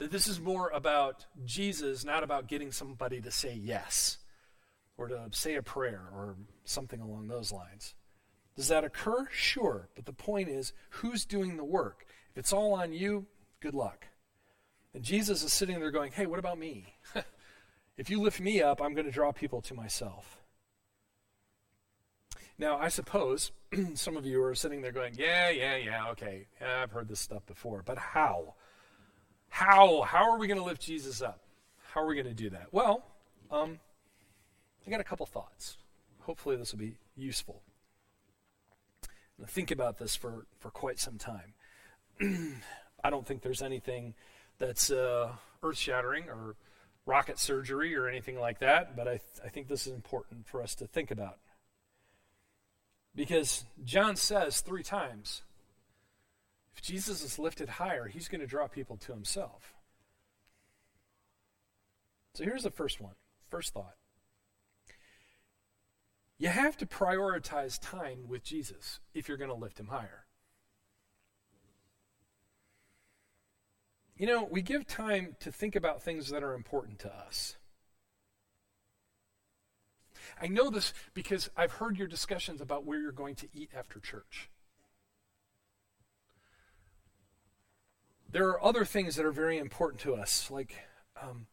That 0.05 0.11
this 0.11 0.27
is 0.27 0.39
more 0.39 0.69
about 0.75 1.25
Jesus, 1.47 2.05
not 2.05 2.23
about 2.23 2.47
getting 2.47 2.73
somebody 2.73 3.23
to 3.23 3.31
say 3.31 3.55
yes 3.55 4.19
or 4.99 5.09
to 5.09 5.29
say 5.31 5.55
a 5.55 5.63
prayer 5.63 6.03
or 6.13 6.37
something 6.63 7.01
along 7.01 7.29
those 7.29 7.51
lines. 7.51 7.95
Does 8.55 8.69
that 8.69 8.85
occur? 8.85 9.27
Sure. 9.33 9.89
But 9.97 10.05
the 10.05 10.13
point 10.13 10.51
is, 10.51 10.75
who's 10.91 11.25
doing 11.25 11.57
the 11.57 11.65
work? 11.65 12.05
If 12.33 12.37
it's 12.37 12.53
all 12.53 12.75
on 12.75 12.93
you, 12.93 13.25
good 13.61 13.73
luck. 13.73 14.09
And 14.93 15.03
Jesus 15.03 15.43
is 15.43 15.55
sitting 15.55 15.81
there 15.81 15.91
going, 15.91 16.13
hey, 16.13 16.27
what 16.27 16.39
about 16.39 16.59
me? 16.59 16.85
if 17.97 18.11
you 18.11 18.21
lift 18.21 18.41
me 18.41 18.61
up, 18.61 18.83
I'm 18.83 18.93
going 18.93 19.07
to 19.07 19.11
draw 19.11 19.33
people 19.33 19.63
to 19.63 19.73
myself. 19.73 20.39
Now, 22.59 22.77
I 22.77 22.89
suppose 22.89 23.53
some 23.95 24.19
of 24.19 24.27
you 24.27 24.45
are 24.45 24.55
sitting 24.55 24.83
there 24.83 24.93
going, 24.93 25.15
yeah, 25.17 25.49
yeah, 25.49 25.77
yeah, 25.77 26.11
okay. 26.11 26.47
Yeah, 26.61 26.83
I've 26.83 26.91
heard 26.91 27.09
this 27.09 27.21
stuff 27.21 27.47
before. 27.47 27.83
But 27.83 27.97
how? 27.97 28.53
How? 29.55 30.03
How 30.03 30.33
are 30.33 30.37
we 30.37 30.49
going 30.49 30.59
to 30.59 30.65
lift 30.65 30.83
Jesus 30.83 31.23
up? 31.23 31.39
How 31.93 32.03
are 32.03 32.07
we 32.07 32.17
going 32.17 32.27
to 32.27 32.35
do 32.35 32.51
that? 32.51 32.67
Well, 32.73 33.05
um, 33.53 33.79
I 34.85 34.91
got 34.91 34.99
a 34.99 35.05
couple 35.05 35.27
thoughts. 35.27 35.77
Hopefully, 36.23 36.57
this 36.57 36.73
will 36.73 36.81
be 36.81 36.97
useful. 37.17 37.63
think 39.47 39.71
about 39.71 39.99
this 39.99 40.17
for, 40.17 40.47
for 40.59 40.71
quite 40.71 40.99
some 40.99 41.19
time. 41.19 41.55
I 43.05 43.11
don't 43.11 43.25
think 43.25 43.43
there's 43.43 43.63
anything 43.63 44.15
that's 44.59 44.91
uh, 44.91 45.31
earth 45.63 45.79
shattering 45.79 46.29
or 46.29 46.57
rocket 47.07 47.39
surgery 47.39 47.95
or 47.95 48.09
anything 48.09 48.41
like 48.41 48.59
that, 48.59 48.97
but 48.97 49.07
I, 49.07 49.19
th- 49.19 49.41
I 49.45 49.51
think 49.51 49.69
this 49.69 49.87
is 49.87 49.93
important 49.93 50.49
for 50.49 50.63
us 50.63 50.75
to 50.75 50.89
think 50.89 51.13
about. 51.13 51.39
Because 53.15 53.65
John 53.85 54.17
says 54.17 54.63
three 54.63 54.83
times 54.83 55.43
if 56.75 56.83
Jesus 56.83 57.23
is 57.23 57.39
lifted 57.39 57.69
higher, 57.69 58.09
he's 58.09 58.29
going 58.29 58.41
to 58.41 58.47
draw 58.47 58.67
people 58.67 58.97
to 58.99 59.13
himself. 59.13 59.75
So 62.35 62.45
here's 62.45 62.65
the 62.65 62.71
first 62.71 63.01
one, 63.01 63.15
first 63.49 63.73
thought. 63.73 63.95
You 66.37 66.49
have 66.49 66.77
to 66.79 66.87
prioritize 66.87 67.79
time 67.81 68.27
with 68.27 68.43
Jesus 68.43 68.99
if 69.15 69.29
you're 69.29 69.37
going 69.37 69.51
to 69.51 69.57
lift 69.57 69.79
him 69.79 69.87
higher. 69.87 70.25
You 74.17 74.27
know, 74.27 74.45
we 74.45 74.63
give 74.63 74.87
time 74.87 75.37
to 75.41 75.51
think 75.51 75.77
about 75.77 76.03
things 76.03 76.29
that 76.31 76.43
are 76.43 76.55
important 76.55 76.99
to 77.01 77.13
us. 77.13 77.57
I 80.41 80.49
know 80.49 80.71
this 80.71 80.93
because 81.15 81.51
I've 81.57 81.73
heard 81.73 81.97
your 81.97 82.09
discussions 82.09 82.61
about 82.61 82.85
where 82.85 83.01
you're 83.01 83.13
going 83.13 83.35
to 83.37 83.49
eat 83.53 83.71
after 83.77 84.01
church. 84.01 84.51
There 88.31 88.49
are 88.49 88.65
other 88.65 88.85
things 88.85 89.17
that 89.17 89.25
are 89.25 89.33
very 89.33 89.59
important 89.59 90.01
to 90.03 90.15
us, 90.15 90.51
like 90.51 90.75
um, 91.21 91.47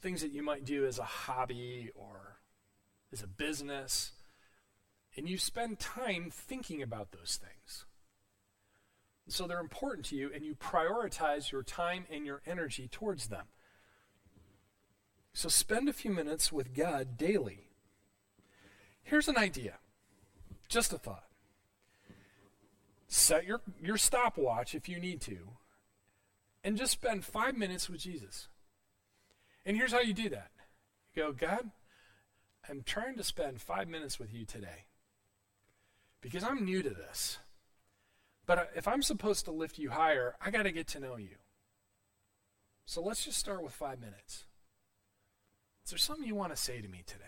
things 0.00 0.22
that 0.22 0.32
you 0.32 0.42
might 0.42 0.64
do 0.64 0.86
as 0.86 0.98
a 0.98 1.04
hobby 1.04 1.90
or 1.94 2.38
as 3.12 3.22
a 3.22 3.26
business. 3.26 4.12
And 5.16 5.28
you 5.28 5.36
spend 5.36 5.78
time 5.78 6.30
thinking 6.30 6.80
about 6.80 7.12
those 7.12 7.38
things. 7.42 7.86
So 9.28 9.46
they're 9.46 9.60
important 9.60 10.06
to 10.06 10.16
you, 10.16 10.30
and 10.34 10.44
you 10.44 10.54
prioritize 10.54 11.52
your 11.52 11.62
time 11.62 12.06
and 12.10 12.26
your 12.26 12.42
energy 12.46 12.88
towards 12.88 13.28
them. 13.28 13.46
So 15.32 15.48
spend 15.48 15.88
a 15.88 15.92
few 15.92 16.10
minutes 16.10 16.52
with 16.52 16.74
God 16.74 17.16
daily. 17.16 17.68
Here's 19.02 19.28
an 19.28 19.38
idea, 19.38 19.78
just 20.68 20.92
a 20.92 20.98
thought. 20.98 21.24
Set 23.12 23.44
your, 23.44 23.60
your 23.78 23.98
stopwatch 23.98 24.74
if 24.74 24.88
you 24.88 24.98
need 24.98 25.20
to, 25.20 25.36
and 26.64 26.78
just 26.78 26.92
spend 26.92 27.26
five 27.26 27.54
minutes 27.54 27.90
with 27.90 28.00
Jesus. 28.00 28.48
And 29.66 29.76
here's 29.76 29.92
how 29.92 30.00
you 30.00 30.14
do 30.14 30.30
that 30.30 30.50
you 31.14 31.22
go, 31.22 31.32
God, 31.32 31.70
I'm 32.66 32.82
trying 32.86 33.16
to 33.16 33.22
spend 33.22 33.60
five 33.60 33.86
minutes 33.86 34.18
with 34.18 34.32
you 34.32 34.46
today 34.46 34.86
because 36.22 36.42
I'm 36.42 36.64
new 36.64 36.82
to 36.82 36.88
this. 36.88 37.38
But 38.46 38.70
if 38.74 38.88
I'm 38.88 39.02
supposed 39.02 39.44
to 39.44 39.52
lift 39.52 39.78
you 39.78 39.90
higher, 39.90 40.34
I 40.40 40.50
got 40.50 40.62
to 40.62 40.72
get 40.72 40.86
to 40.88 41.00
know 41.00 41.16
you. 41.16 41.36
So 42.86 43.02
let's 43.02 43.26
just 43.26 43.36
start 43.36 43.62
with 43.62 43.74
five 43.74 44.00
minutes. 44.00 44.46
Is 45.84 45.90
there 45.90 45.98
something 45.98 46.26
you 46.26 46.34
want 46.34 46.56
to 46.56 46.60
say 46.60 46.80
to 46.80 46.88
me 46.88 47.02
today? 47.06 47.24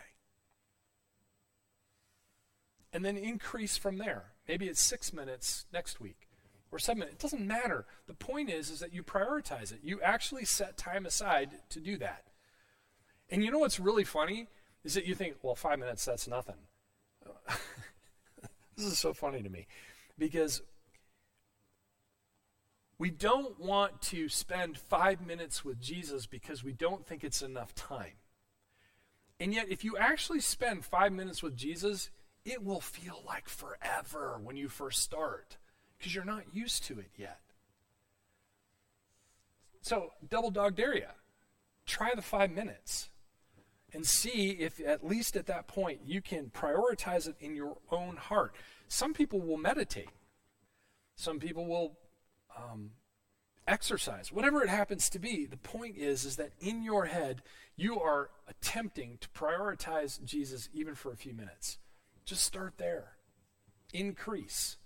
And 2.90 3.05
then 3.05 3.18
increase 3.18 3.77
from 3.77 3.99
there. 3.99 4.34
Maybe 4.49 4.67
it's 4.67 4.81
six 4.81 5.13
minutes 5.13 5.67
next 5.73 6.01
week 6.01 6.29
or 6.71 6.79
seven 6.79 7.01
minutes. 7.01 7.17
It 7.17 7.23
doesn't 7.23 7.47
matter. 7.47 7.87
The 8.07 8.15
point 8.15 8.51
is, 8.51 8.71
is 8.71 8.81
that 8.81 8.93
you 8.93 9.03
prioritize 9.03 9.73
it. 9.73 9.81
You 9.83 10.01
actually 10.03 10.45
set 10.45 10.77
time 10.77 11.07
aside 11.07 11.51
to 11.71 11.81
do 11.81 11.97
that. 11.99 12.25
And 13.31 13.43
you 13.43 13.51
know 13.51 13.59
what's 13.59 13.81
really 13.81 14.05
funny 14.05 14.49
is 14.85 14.95
that 14.95 15.07
you 15.07 15.15
think, 15.15 15.37
well, 15.43 15.55
five 15.55 15.79
minutes, 15.79 16.05
that's 16.05 16.29
nothing. 16.29 16.57
this 18.77 18.87
is 18.87 18.99
so 18.99 19.13
funny 19.15 19.43
to 19.43 19.49
me 19.49 19.67
because 20.19 20.63
we 22.99 23.11
don't 23.11 23.59
want 23.59 24.01
to 24.03 24.29
spend 24.29 24.79
five 24.79 25.27
minutes 25.27 25.65
with 25.65 25.81
Jesus 25.81 26.27
because 26.27 26.63
we 26.63 26.73
don't 26.73 27.07
think 27.07 27.25
it's 27.25 27.43
enough 27.43 27.75
time. 27.75 28.15
And 29.41 29.53
yet, 29.53 29.67
if 29.69 29.85
you 29.85 29.97
actually 29.97 30.41
spend 30.41 30.85
five 30.85 31.13
minutes 31.13 31.43
with 31.43 31.57
Jesus, 31.57 32.11
it 32.45 32.63
will 32.63 32.81
feel 32.81 33.23
like 33.27 33.49
forever 33.49 34.39
when 34.43 34.57
you 34.57 34.69
first 34.69 35.01
start 35.01 35.57
because 35.99 36.15
you're 36.15 36.25
not 36.25 36.45
used 36.53 36.85
to 36.85 36.99
it 36.99 37.11
yet. 37.17 37.41
So, 39.81 40.13
double 40.29 40.51
dog 40.51 40.77
dare 40.77 40.95
you. 40.95 41.07
Try 41.87 42.13
the 42.15 42.23
five 42.23 42.51
minutes 42.51 43.11
and 43.93 44.07
see 44.07 44.51
if, 44.51 44.81
at 44.81 45.07
least 45.07 45.37
at 45.37 45.47
that 45.47 45.69
point, 45.69 46.01
you 46.05 46.21
can 46.21 46.51
prioritize 46.51 47.29
it 47.29 47.37
in 47.39 47.55
your 47.55 47.77
own 47.91 48.17
heart. 48.17 48.55
Some 48.89 49.15
people 49.15 49.41
will 49.41 49.57
meditate, 49.57 50.09
some 51.17 51.39
people 51.39 51.67
will 51.67 51.99
um, 52.57 52.91
exercise, 53.67 54.33
whatever 54.33 54.63
it 54.63 54.69
happens 54.69 55.09
to 55.11 55.19
be. 55.19 55.47
The 55.47 55.57
point 55.57 55.97
is, 55.97 56.25
is 56.25 56.37
that 56.37 56.53
in 56.61 56.83
your 56.83 57.07
head, 57.07 57.43
you 57.77 58.01
are 58.01 58.31
attempting 58.49 59.19
to 59.21 59.29
prioritize 59.29 60.23
Jesus 60.25 60.69
even 60.73 60.95
for 60.95 61.13
a 61.13 61.17
few 61.17 61.35
minutes. 61.35 61.79
Just 62.25 62.45
start 62.45 62.75
there. 62.79 63.13
Increase. 63.93 64.77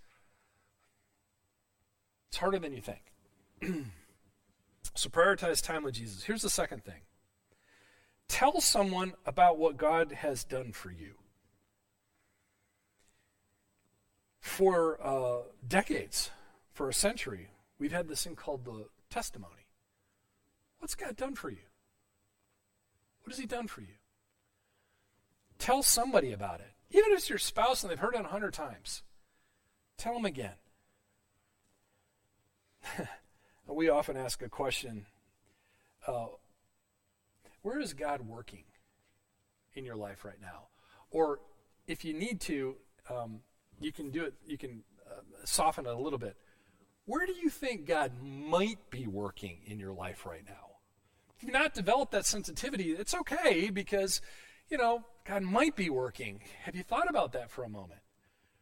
It's 2.28 2.38
harder 2.38 2.58
than 2.58 2.72
you 2.72 2.82
think. 2.82 3.12
so 4.94 5.08
prioritize 5.08 5.62
time 5.62 5.84
with 5.84 5.94
Jesus. 5.94 6.24
Here's 6.24 6.42
the 6.42 6.50
second 6.50 6.84
thing. 6.84 7.02
Tell 8.28 8.60
someone 8.60 9.14
about 9.24 9.58
what 9.58 9.76
God 9.76 10.12
has 10.12 10.44
done 10.44 10.72
for 10.72 10.90
you. 10.90 11.14
For 14.40 14.98
uh, 15.02 15.42
decades, 15.66 16.30
for 16.72 16.88
a 16.88 16.94
century, 16.94 17.50
we've 17.78 17.92
had 17.92 18.08
this 18.08 18.24
thing 18.24 18.36
called 18.36 18.64
the 18.64 18.86
testimony. 19.10 19.66
What's 20.78 20.94
God 20.94 21.16
done 21.16 21.34
for 21.34 21.50
you? 21.50 21.66
What 23.22 23.32
has 23.32 23.40
He 23.40 23.46
done 23.46 23.66
for 23.66 23.80
you? 23.80 23.96
Tell 25.58 25.82
somebody 25.82 26.32
about 26.32 26.60
it. 26.60 26.72
Even 26.90 27.12
if 27.12 27.18
it's 27.18 27.28
your 27.28 27.38
spouse 27.38 27.82
and 27.82 27.90
they've 27.90 27.98
heard 27.98 28.14
it 28.14 28.20
a 28.20 28.28
hundred 28.28 28.54
times. 28.54 29.02
Tell 29.96 30.14
them 30.14 30.24
again. 30.24 30.54
we 33.66 33.88
often 33.88 34.16
ask 34.16 34.42
a 34.42 34.48
question 34.48 35.06
uh, 36.06 36.26
Where 37.62 37.80
is 37.80 37.92
God 37.92 38.22
working 38.22 38.64
in 39.74 39.84
your 39.84 39.96
life 39.96 40.24
right 40.24 40.40
now? 40.40 40.68
Or 41.10 41.40
if 41.86 42.04
you 42.04 42.14
need 42.14 42.40
to, 42.42 42.76
um, 43.10 43.40
you 43.80 43.92
can 43.92 44.10
do 44.10 44.24
it, 44.24 44.34
you 44.46 44.58
can 44.58 44.82
uh, 45.10 45.20
soften 45.44 45.86
it 45.86 45.92
a 45.92 45.98
little 45.98 46.18
bit. 46.18 46.36
Where 47.06 47.26
do 47.26 47.32
you 47.32 47.48
think 47.48 47.86
God 47.86 48.12
might 48.22 48.90
be 48.90 49.06
working 49.06 49.58
in 49.66 49.78
your 49.78 49.92
life 49.92 50.26
right 50.26 50.44
now? 50.46 50.76
If 51.36 51.44
you've 51.44 51.52
not 51.52 51.72
developed 51.72 52.12
that 52.12 52.26
sensitivity, 52.26 52.90
it's 52.90 53.14
okay 53.14 53.70
because, 53.70 54.20
you 54.68 54.76
know, 54.76 55.04
God 55.28 55.42
might 55.42 55.76
be 55.76 55.90
working. 55.90 56.40
Have 56.62 56.74
you 56.74 56.82
thought 56.82 57.10
about 57.10 57.32
that 57.32 57.50
for 57.50 57.62
a 57.62 57.68
moment? 57.68 58.00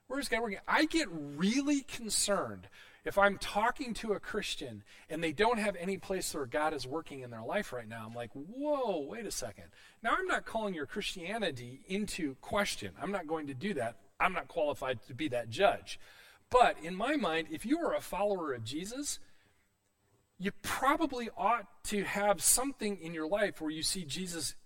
Where 0.09 0.19
is 0.19 0.29
God 0.29 0.43
working? 0.43 0.59
I 0.67 0.87
get 0.87 1.07
really 1.11 1.83
concerned 1.83 2.67
if 3.05 3.19
I'm 3.19 3.39
talking 3.39 3.95
to 3.95 4.15
a 4.15 4.21
Christian 4.21 4.83
and 5.09 5.23
they 5.23 5.33
don't 5.33 5.61
have 5.61 5.77
any 5.77 5.97
place 5.97 6.35
where 6.35 6.45
God 6.45 6.75
is 6.75 6.85
working 6.85 7.21
in 7.21 7.31
their 7.31 7.45
life 7.45 7.73
right 7.73 7.89
now. 7.89 8.05
I'm 8.05 8.15
like, 8.15 8.31
whoa, 8.33 9.07
wait 9.09 9.27
a 9.27 9.31
second. 9.31 9.67
Now, 10.03 10.17
I'm 10.19 10.27
not 10.27 10.45
calling 10.45 10.75
your 10.75 10.87
Christianity 10.87 11.83
into 11.87 12.35
question. 12.41 12.91
I'm 13.01 13.13
not 13.13 13.29
going 13.29 13.47
to 13.47 13.55
do 13.55 13.75
that. 13.75 13.99
I'm 14.19 14.33
not 14.33 14.49
qualified 14.49 14.99
to 15.07 15.15
be 15.15 15.29
that 15.29 15.51
judge. 15.51 16.01
But 16.51 16.77
in 16.83 16.97
my 16.97 17.15
mind, 17.15 17.47
if 17.53 17.65
you 17.65 17.79
are 17.79 17.95
a 17.95 18.01
follower 18.01 18.53
of 18.53 18.65
Jesus, 18.65 19.21
you 20.39 20.51
probably 20.63 21.31
ought 21.37 21.67
to 21.85 22.03
have 22.03 22.43
something 22.43 22.99
in 23.01 23.15
your 23.15 23.29
life 23.29 23.61
where 23.61 23.71
you 23.71 23.85
see 23.85 24.05
Jesus 24.05 24.57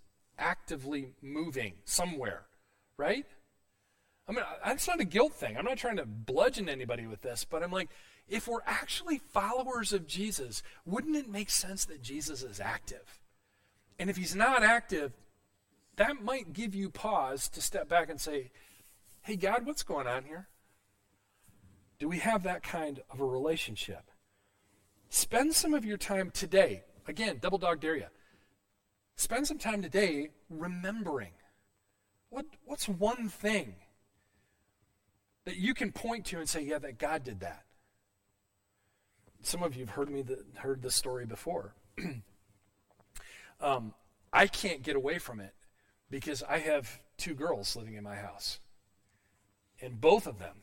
actively 0.40 1.12
moving 1.22 1.74
somewhere, 1.85 2.42
right? 2.96 3.26
I 4.29 4.33
mean, 4.33 4.44
that's 4.64 4.88
not 4.88 5.00
a 5.00 5.05
guilt 5.05 5.35
thing. 5.35 5.57
I'm 5.57 5.64
not 5.64 5.79
trying 5.79 5.96
to 5.96 6.07
bludgeon 6.07 6.68
anybody 6.68 7.07
with 7.07 7.22
this, 7.22 7.44
but 7.44 7.62
I'm 7.62 7.72
like, 7.72 7.90
if 8.29 8.46
we're 8.46 8.62
actually 8.64 9.18
followers 9.18 9.92
of 9.92 10.07
Jesus, 10.07 10.62
wouldn't 10.87 11.16
it 11.16 11.29
make 11.29 11.50
sense 11.50 11.85
that 11.87 12.03
Jesus 12.03 12.42
is 12.42 12.61
active? 12.61 13.20
And 13.98 14.09
if 14.09 14.16
he's 14.16 14.37
not 14.37 14.62
active, 14.62 15.12
that 15.96 16.22
might 16.22 16.53
give 16.53 16.74
you 16.74 16.90
pause 16.90 17.48
to 17.48 17.61
step 17.61 17.88
back 17.88 18.09
and 18.09 18.20
say, 18.20 18.50
hey, 19.22 19.37
God, 19.37 19.66
what's 19.66 19.83
going 19.83 20.07
on 20.07 20.24
here? 20.24 20.48
Do 21.98 22.09
we 22.09 22.18
have 22.20 22.44
that 22.44 22.62
kind 22.62 23.03
of 23.11 23.20
a 23.20 23.26
relationship? 23.26 24.11
Spend 25.11 25.55
some 25.55 25.74
of 25.74 25.85
your 25.85 25.98
time 25.98 26.31
today. 26.31 26.85
Again, 27.07 27.38
double 27.42 27.59
dog 27.59 27.81
dare 27.81 27.96
you. 27.96 28.07
Spend 29.20 29.46
some 29.46 29.59
time 29.59 29.83
today 29.83 30.30
remembering. 30.48 31.33
What, 32.30 32.46
what's 32.64 32.88
one 32.88 33.28
thing 33.28 33.74
that 35.44 35.56
you 35.56 35.74
can 35.74 35.92
point 35.92 36.24
to 36.26 36.38
and 36.38 36.48
say, 36.48 36.62
yeah, 36.62 36.78
that 36.78 36.98
God 36.98 37.22
did 37.22 37.40
that? 37.40 37.64
Some 39.42 39.62
of 39.62 39.76
you 39.76 39.85
have 39.85 39.94
heard 39.94 40.11
me 40.11 40.22
the, 40.22 40.42
heard 40.54 40.80
this 40.80 40.94
story 40.94 41.26
before. 41.26 41.74
um, 43.61 43.92
I 44.33 44.46
can't 44.46 44.83
get 44.83 44.96
away 44.96 45.18
from 45.18 45.38
it 45.38 45.52
because 46.09 46.42
I 46.42 46.56
have 46.56 46.98
two 47.18 47.35
girls 47.35 47.76
living 47.76 47.96
in 47.96 48.04
my 48.04 48.16
house. 48.16 48.59
And 49.83 50.00
both 50.00 50.26
of 50.26 50.38
them 50.38 50.62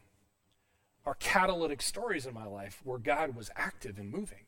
are 1.05 1.13
catalytic 1.13 1.83
stories 1.83 2.25
in 2.25 2.33
my 2.33 2.47
life 2.47 2.81
where 2.83 2.97
God 2.97 3.35
was 3.35 3.51
active 3.55 3.99
and 3.99 4.09
moving. 4.09 4.45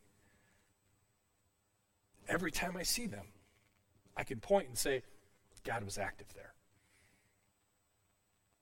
Every 2.28 2.52
time 2.52 2.76
I 2.76 2.82
see 2.82 3.06
them, 3.06 3.28
I 4.20 4.24
can 4.24 4.42
point 4.42 4.68
and 4.68 4.78
say, 4.78 5.02
God 5.64 5.86
was 5.86 5.98
active 5.98 6.28
there. 6.36 6.54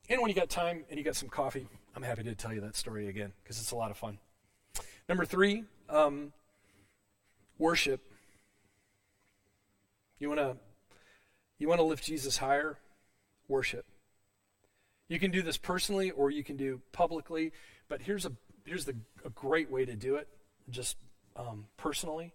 And 0.08 0.22
when 0.22 0.30
you 0.30 0.36
got 0.36 0.50
time 0.50 0.86
and 0.90 1.00
you 1.00 1.04
got 1.04 1.16
some 1.16 1.30
coffee, 1.30 1.68
I'm 1.96 2.04
happy 2.04 2.24
to 2.24 2.36
tell 2.36 2.54
you 2.54 2.62
that 2.62 2.76
story 2.76 3.08
again 3.08 3.34
because 3.44 3.60
it's 3.60 3.72
a 3.72 3.76
lot 3.76 3.90
of 3.90 3.98
fun. 3.98 4.20
Number 5.10 5.26
three, 5.26 5.64
um, 5.90 6.32
worship. 7.58 8.02
You 10.20 10.30
want 10.30 10.40
to 10.40 10.58
you 11.58 11.68
want 11.68 11.80
to 11.80 11.86
lift 11.86 12.06
Jesus 12.06 12.38
higher? 12.38 12.78
Worship. 13.48 13.86
You 15.10 15.20
can 15.20 15.32
do 15.32 15.42
this 15.42 15.58
personally 15.58 16.12
or 16.12 16.30
you 16.30 16.44
can 16.44 16.56
do 16.56 16.82
publicly. 16.92 17.52
But 17.90 18.02
here's 18.04 18.26
a 18.26 18.32
here's 18.64 18.86
the, 18.86 18.96
a 19.26 19.30
great 19.32 19.72
way 19.72 19.86
to 19.86 19.96
do 19.96 20.16
it, 20.16 20.28
just 20.70 20.98
um, 21.36 21.66
personally. 21.78 22.34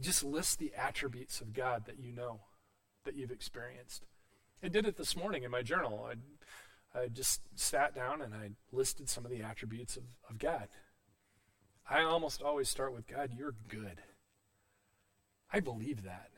Just 0.00 0.24
list 0.24 0.58
the 0.58 0.72
attributes 0.76 1.40
of 1.40 1.52
God 1.52 1.86
that 1.86 1.98
you 1.98 2.12
know, 2.12 2.40
that 3.04 3.14
you've 3.14 3.30
experienced. 3.30 4.04
I 4.62 4.68
did 4.68 4.86
it 4.86 4.96
this 4.96 5.16
morning 5.16 5.44
in 5.44 5.50
my 5.50 5.62
journal. 5.62 6.08
I, 6.10 6.98
I 6.98 7.08
just 7.08 7.42
sat 7.54 7.94
down 7.94 8.22
and 8.22 8.34
I 8.34 8.50
listed 8.72 9.08
some 9.08 9.24
of 9.24 9.30
the 9.30 9.42
attributes 9.42 9.96
of, 9.96 10.04
of 10.28 10.38
God. 10.38 10.68
I 11.88 12.02
almost 12.02 12.42
always 12.42 12.68
start 12.68 12.94
with 12.94 13.06
God, 13.06 13.30
you're 13.36 13.54
good. 13.68 14.00
I 15.52 15.60
believe 15.60 16.04
that. 16.04 16.30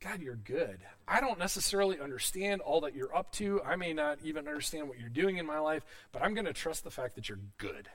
God, 0.00 0.22
you're 0.22 0.36
good. 0.36 0.78
I 1.06 1.20
don't 1.20 1.38
necessarily 1.38 2.00
understand 2.00 2.62
all 2.62 2.80
that 2.82 2.94
you're 2.94 3.14
up 3.14 3.32
to. 3.32 3.60
I 3.62 3.76
may 3.76 3.92
not 3.92 4.18
even 4.24 4.48
understand 4.48 4.88
what 4.88 4.98
you're 4.98 5.10
doing 5.10 5.36
in 5.36 5.44
my 5.44 5.58
life, 5.58 5.84
but 6.10 6.22
I'm 6.22 6.32
going 6.32 6.46
to 6.46 6.54
trust 6.54 6.84
the 6.84 6.90
fact 6.90 7.16
that 7.16 7.28
you're 7.28 7.40
good. 7.58 7.88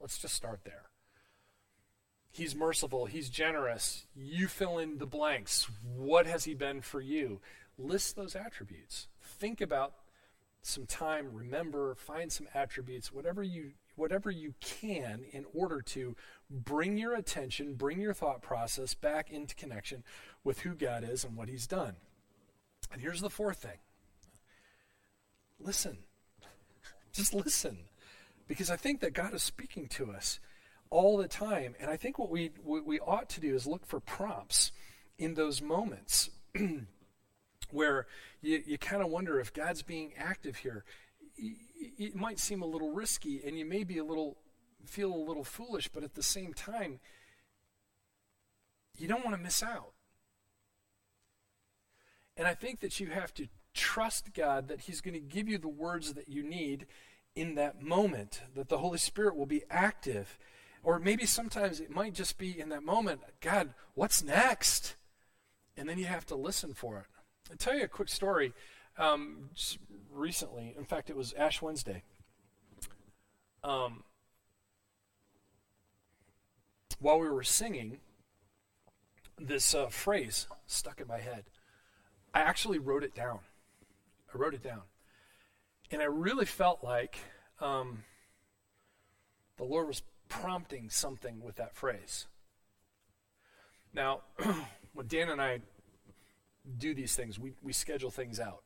Let's 0.00 0.18
just 0.18 0.34
start 0.34 0.60
there. 0.64 0.84
He's 2.36 2.54
merciful. 2.54 3.06
He's 3.06 3.30
generous. 3.30 4.04
You 4.14 4.46
fill 4.46 4.76
in 4.76 4.98
the 4.98 5.06
blanks. 5.06 5.68
What 5.82 6.26
has 6.26 6.44
he 6.44 6.52
been 6.52 6.82
for 6.82 7.00
you? 7.00 7.40
List 7.78 8.14
those 8.14 8.36
attributes. 8.36 9.08
Think 9.22 9.62
about 9.62 9.94
some 10.60 10.84
time, 10.84 11.30
remember, 11.32 11.94
find 11.94 12.30
some 12.30 12.46
attributes, 12.52 13.10
whatever 13.10 13.42
you 13.42 13.72
whatever 13.94 14.30
you 14.30 14.52
can 14.60 15.24
in 15.32 15.46
order 15.54 15.80
to 15.80 16.14
bring 16.50 16.98
your 16.98 17.14
attention, 17.14 17.72
bring 17.72 17.98
your 17.98 18.12
thought 18.12 18.42
process 18.42 18.92
back 18.92 19.30
into 19.30 19.54
connection 19.54 20.04
with 20.44 20.60
who 20.60 20.74
God 20.74 21.08
is 21.08 21.24
and 21.24 21.38
what 21.38 21.48
He's 21.48 21.66
done. 21.66 21.96
And 22.92 23.00
here's 23.00 23.22
the 23.22 23.30
fourth 23.30 23.62
thing 23.62 23.78
listen. 25.58 25.96
Just 27.14 27.32
listen. 27.32 27.78
Because 28.46 28.70
I 28.70 28.76
think 28.76 29.00
that 29.00 29.14
God 29.14 29.32
is 29.32 29.42
speaking 29.42 29.88
to 29.88 30.12
us 30.12 30.38
all 30.90 31.16
the 31.16 31.28
time. 31.28 31.74
And 31.80 31.90
I 31.90 31.96
think 31.96 32.18
what 32.18 32.30
we, 32.30 32.50
what 32.62 32.86
we 32.86 33.00
ought 33.00 33.28
to 33.30 33.40
do 33.40 33.54
is 33.54 33.66
look 33.66 33.86
for 33.86 34.00
prompts 34.00 34.72
in 35.18 35.34
those 35.34 35.62
moments 35.62 36.30
where 37.70 38.06
you, 38.42 38.62
you 38.66 38.78
kind 38.78 39.02
of 39.02 39.08
wonder 39.08 39.40
if 39.40 39.52
God's 39.52 39.82
being 39.82 40.12
active 40.18 40.56
here 40.56 40.84
it 41.38 42.14
might 42.14 42.38
seem 42.38 42.62
a 42.62 42.66
little 42.66 42.92
risky 42.92 43.42
and 43.44 43.58
you 43.58 43.64
may 43.64 43.84
be 43.84 43.98
a 43.98 44.04
little 44.04 44.36
feel 44.84 45.12
a 45.12 45.16
little 45.16 45.44
foolish, 45.44 45.88
but 45.88 46.04
at 46.04 46.14
the 46.14 46.22
same 46.22 46.54
time, 46.54 47.00
you 48.96 49.08
don't 49.08 49.24
want 49.24 49.36
to 49.36 49.42
miss 49.42 49.62
out. 49.62 49.92
And 52.36 52.46
I 52.46 52.54
think 52.54 52.80
that 52.80 53.00
you 53.00 53.08
have 53.08 53.34
to 53.34 53.48
trust 53.74 54.32
God 54.32 54.68
that 54.68 54.82
He's 54.82 55.00
going 55.00 55.14
to 55.14 55.20
give 55.20 55.48
you 55.48 55.58
the 55.58 55.68
words 55.68 56.14
that 56.14 56.28
you 56.28 56.42
need 56.42 56.86
in 57.34 57.56
that 57.56 57.82
moment, 57.82 58.42
that 58.54 58.68
the 58.68 58.78
Holy 58.78 58.98
Spirit 58.98 59.36
will 59.36 59.46
be 59.46 59.64
active. 59.68 60.38
Or 60.86 61.00
maybe 61.00 61.26
sometimes 61.26 61.80
it 61.80 61.90
might 61.90 62.14
just 62.14 62.38
be 62.38 62.60
in 62.60 62.68
that 62.68 62.84
moment, 62.84 63.20
God, 63.40 63.74
what's 63.94 64.22
next? 64.22 64.94
And 65.76 65.88
then 65.88 65.98
you 65.98 66.04
have 66.04 66.24
to 66.26 66.36
listen 66.36 66.74
for 66.74 66.98
it. 66.98 67.06
I'll 67.50 67.56
tell 67.56 67.74
you 67.76 67.82
a 67.82 67.88
quick 67.88 68.08
story. 68.08 68.52
Um, 68.96 69.50
recently. 70.12 70.76
In 70.78 70.84
fact, 70.84 71.10
it 71.10 71.16
was 71.16 71.32
Ash 71.32 71.60
Wednesday. 71.60 72.04
Um, 73.64 74.04
while 77.00 77.18
we 77.18 77.28
were 77.28 77.42
singing, 77.42 77.98
this 79.40 79.74
uh, 79.74 79.88
phrase 79.88 80.46
stuck 80.68 81.00
in 81.00 81.08
my 81.08 81.18
head. 81.18 81.46
I 82.32 82.42
actually 82.42 82.78
wrote 82.78 83.02
it 83.02 83.12
down. 83.12 83.40
I 84.32 84.38
wrote 84.38 84.54
it 84.54 84.62
down. 84.62 84.82
And 85.90 86.00
I 86.00 86.06
really 86.06 86.46
felt 86.46 86.84
like 86.84 87.18
um, 87.60 88.04
the 89.56 89.64
Lord 89.64 89.88
was 89.88 90.02
prompting 90.28 90.90
something 90.90 91.40
with 91.40 91.56
that 91.56 91.74
phrase. 91.74 92.26
Now, 93.92 94.20
when 94.94 95.06
Dan 95.06 95.30
and 95.30 95.40
I 95.40 95.60
do 96.78 96.94
these 96.94 97.14
things, 97.14 97.38
we, 97.38 97.52
we 97.62 97.72
schedule 97.72 98.10
things 98.10 98.40
out. 98.40 98.62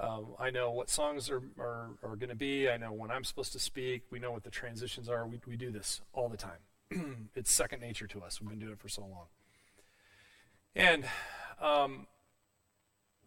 Um, 0.00 0.28
I 0.38 0.50
know 0.50 0.70
what 0.70 0.88
songs 0.88 1.30
are, 1.30 1.42
are, 1.58 1.90
are 2.02 2.16
going 2.16 2.30
to 2.30 2.34
be. 2.34 2.68
I 2.68 2.76
know 2.76 2.92
when 2.92 3.10
I'm 3.10 3.24
supposed 3.24 3.52
to 3.52 3.58
speak. 3.58 4.02
We 4.10 4.18
know 4.18 4.32
what 4.32 4.42
the 4.42 4.50
transitions 4.50 5.08
are. 5.08 5.26
We, 5.26 5.40
we 5.46 5.56
do 5.56 5.70
this 5.70 6.00
all 6.12 6.28
the 6.28 6.36
time. 6.36 7.28
it's 7.34 7.52
second 7.52 7.80
nature 7.80 8.06
to 8.08 8.22
us. 8.22 8.40
We've 8.40 8.50
been 8.50 8.58
doing 8.58 8.72
it 8.72 8.80
for 8.80 8.88
so 8.88 9.02
long. 9.02 9.26
And 10.74 11.04
um, 11.60 12.06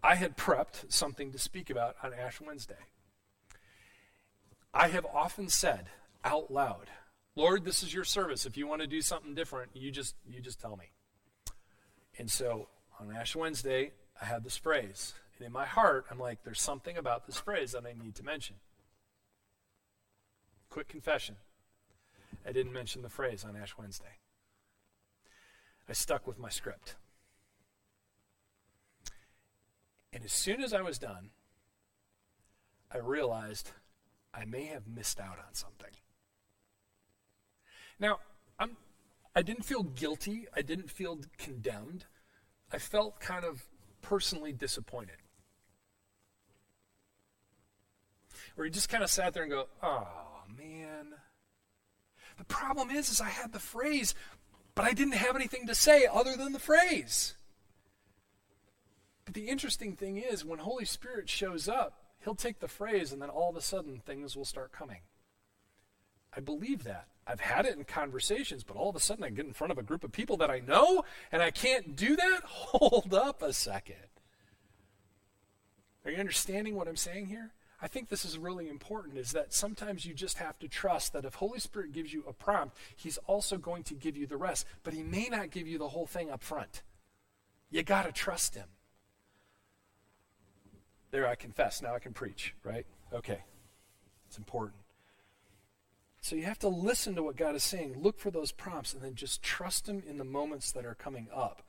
I 0.04 0.16
had 0.16 0.36
prepped 0.38 0.92
something 0.92 1.32
to 1.32 1.38
speak 1.38 1.70
about 1.70 1.96
on 2.02 2.14
Ash 2.14 2.42
Wednesday. 2.42 2.76
I 4.74 4.90
have 4.90 5.06
often 5.06 5.48
said 5.48 5.88
out 6.24 6.52
loud, 6.52 6.90
Lord, 7.36 7.65
this 7.65 7.84
is 7.84 7.93
your 7.93 8.06
service. 8.06 8.45
If 8.45 8.56
you 8.56 8.65
want 8.65 8.82
to 8.82 8.88
do 8.88 9.02
something 9.02 9.36
different, 9.36 9.71
you 9.74 9.91
just 9.91 10.15
you 10.28 10.39
just 10.39 10.60
tell 10.60 10.78
me. 10.78 10.91
And 12.17 12.32
so 12.32 12.69
on 13.00 13.13
Ash 13.13 13.36
Wednesday, 13.36 13.91
I 14.21 14.26
had 14.26 14.43
this 14.43 14.56
phrase, 14.56 15.13
And 15.38 15.45
in 15.45 15.52
my 15.52 15.65
heart, 15.65 16.06
I'm 16.10 16.19
like, 16.19 16.43
there's 16.43 16.62
something 16.62 16.98
about 16.98 17.26
this 17.26 17.38
phrase 17.38 17.74
that 17.74 17.86
I 17.86 17.93
need 17.93 18.15
to 18.15 18.24
mention. 18.24 18.56
Quick 20.69 20.88
confession 20.88 21.36
I 22.48 22.52
didn't 22.52 22.74
mention 22.74 23.02
the 23.02 23.10
phrase 23.10 23.43
on 23.43 23.56
Ash 23.56 23.78
Wednesday. 23.78 24.19
I 25.89 25.93
stuck 25.93 26.26
with 26.26 26.39
my 26.39 26.50
script. 26.50 26.95
And 30.13 30.24
as 30.24 30.32
soon 30.32 30.63
as 30.63 30.74
I 30.74 30.82
was 30.82 30.98
done, 30.98 31.32
I 32.91 32.98
realized 32.98 33.71
I 34.34 34.45
may 34.45 34.65
have 34.65 34.88
missed 34.88 35.19
out 35.19 35.38
on 35.38 35.54
something. 35.54 35.91
Now, 38.00 38.20
I'm, 38.60 38.78
I 39.36 39.42
didn't 39.42 39.64
feel 39.64 39.84
guilty. 39.84 40.48
I 40.56 40.62
didn't 40.62 40.90
feel 40.90 41.20
condemned. 41.38 42.06
I 42.72 42.78
felt 42.78 43.20
kind 43.20 43.46
of 43.46 43.66
personally 44.02 44.52
disappointed. 44.52 45.18
Where 48.56 48.66
you 48.66 48.72
just 48.72 48.90
kind 48.90 49.04
of 49.04 49.10
sat 49.10 49.34
there 49.34 49.44
and 49.44 49.52
go, 49.52 49.68
oh, 49.84 50.08
man. 50.58 51.14
The 52.38 52.46
problem 52.46 52.90
is, 52.90 53.10
is 53.10 53.22
I 53.22 53.30
had 53.30 53.54
the 53.54 53.60
phrase, 53.60 54.14
but 54.76 54.86
I 54.86 54.94
didn't 54.94 55.16
have 55.16 55.36
anything 55.36 55.68
to 55.68 55.76
say 55.76 56.06
other 56.12 56.36
than 56.36 56.54
the 56.54 56.60
phrase. 56.60 57.36
But 59.26 59.34
the 59.34 59.48
interesting 59.48 59.96
thing 59.96 60.18
is, 60.18 60.46
when 60.46 60.60
Holy 60.60 60.86
Spirit 60.86 61.30
shows 61.30 61.68
up, 61.68 62.06
he'll 62.24 62.36
take 62.36 62.60
the 62.60 62.68
phrase 62.68 63.12
and 63.12 63.22
then 63.22 63.30
all 63.30 63.50
of 63.50 63.56
a 63.56 63.62
sudden 63.62 64.02
things 64.06 64.36
will 64.36 64.46
start 64.46 64.72
coming. 64.72 65.02
I 66.36 66.42
believe 66.42 66.84
that. 66.84 67.08
I've 67.28 67.40
had 67.40 67.66
it 67.66 67.76
in 67.76 67.84
conversations, 67.86 68.64
but 68.64 68.78
all 68.78 68.90
of 68.90 68.96
a 68.96 69.00
sudden 69.00 69.24
I 69.24 69.30
get 69.30 69.46
in 69.46 69.54
front 69.54 69.72
of 69.72 69.78
a 69.78 69.84
group 69.84 70.04
of 70.04 70.12
people 70.12 70.38
that 70.38 70.52
I 70.52 70.60
know 70.60 71.04
and 71.32 71.42
I 71.42 71.52
can't 71.52 71.96
do 71.96 72.16
that? 72.16 72.42
Hold 72.46 73.14
up 73.14 73.42
a 73.42 73.54
second. 73.54 73.96
Are 76.06 76.12
you 76.12 76.18
understanding 76.18 76.76
what 76.76 76.88
I'm 76.88 76.96
saying 76.96 77.28
here? 77.28 77.52
I 77.82 77.88
think 77.88 78.10
this 78.10 78.26
is 78.26 78.38
really 78.38 78.70
important 78.70 79.18
is 79.18 79.32
that 79.32 79.54
sometimes 79.54 80.06
you 80.06 80.14
just 80.14 80.38
have 80.38 80.58
to 80.60 80.68
trust 80.68 81.14
that 81.14 81.26
if 81.26 81.36
Holy 81.36 81.60
Spirit 81.60 81.92
gives 81.92 82.14
you 82.14 82.24
a 82.28 82.34
prompt, 82.34 82.78
he's 82.96 83.18
also 83.26 83.58
going 83.58 83.84
to 83.84 83.96
give 83.96 84.16
you 84.16 84.28
the 84.28 84.38
rest, 84.38 84.66
but 84.84 84.94
he 84.94 85.04
may 85.04 85.28
not 85.30 85.52
give 85.52 85.68
you 85.68 85.78
the 85.78 85.90
whole 85.90 86.06
thing 86.06 86.30
up 86.30 86.44
front. 86.44 86.84
You 87.72 87.84
got 87.84 88.06
to 88.06 88.12
trust 88.12 88.56
him. 88.56 88.68
There, 91.12 91.28
I 91.28 91.36
confess. 91.36 91.82
Now 91.82 91.96
I 91.96 92.00
can 92.00 92.14
preach, 92.14 92.54
right? 92.64 92.86
Okay. 93.14 93.40
It's 94.28 94.38
important. 94.38 94.85
So 96.26 96.36
you 96.36 96.46
have 96.46 96.58
to 96.60 96.70
listen 96.70 97.14
to 97.18 97.22
what 97.22 97.36
God 97.36 97.54
is 97.54 97.64
saying, 97.64 98.02
look 98.02 98.18
for 98.18 98.32
those 98.32 98.52
prompts, 98.52 98.96
and 98.96 99.04
then 99.04 99.14
just 99.14 99.44
trust 99.44 99.88
Him 99.88 100.02
in 100.10 100.18
the 100.18 100.24
moments 100.24 100.72
that 100.72 100.84
are 100.84 100.96
coming 100.96 101.28
up. 101.32 101.62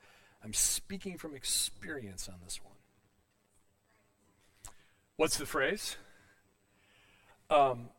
I'm 0.43 0.51
speaking 0.51 1.19
from 1.19 1.35
experience 1.35 2.27
on 2.27 2.39
this 2.43 2.59
one. 2.63 2.73
What's 5.15 5.37
the 5.37 5.45
phrase? 5.45 5.97
Um, 7.51 7.89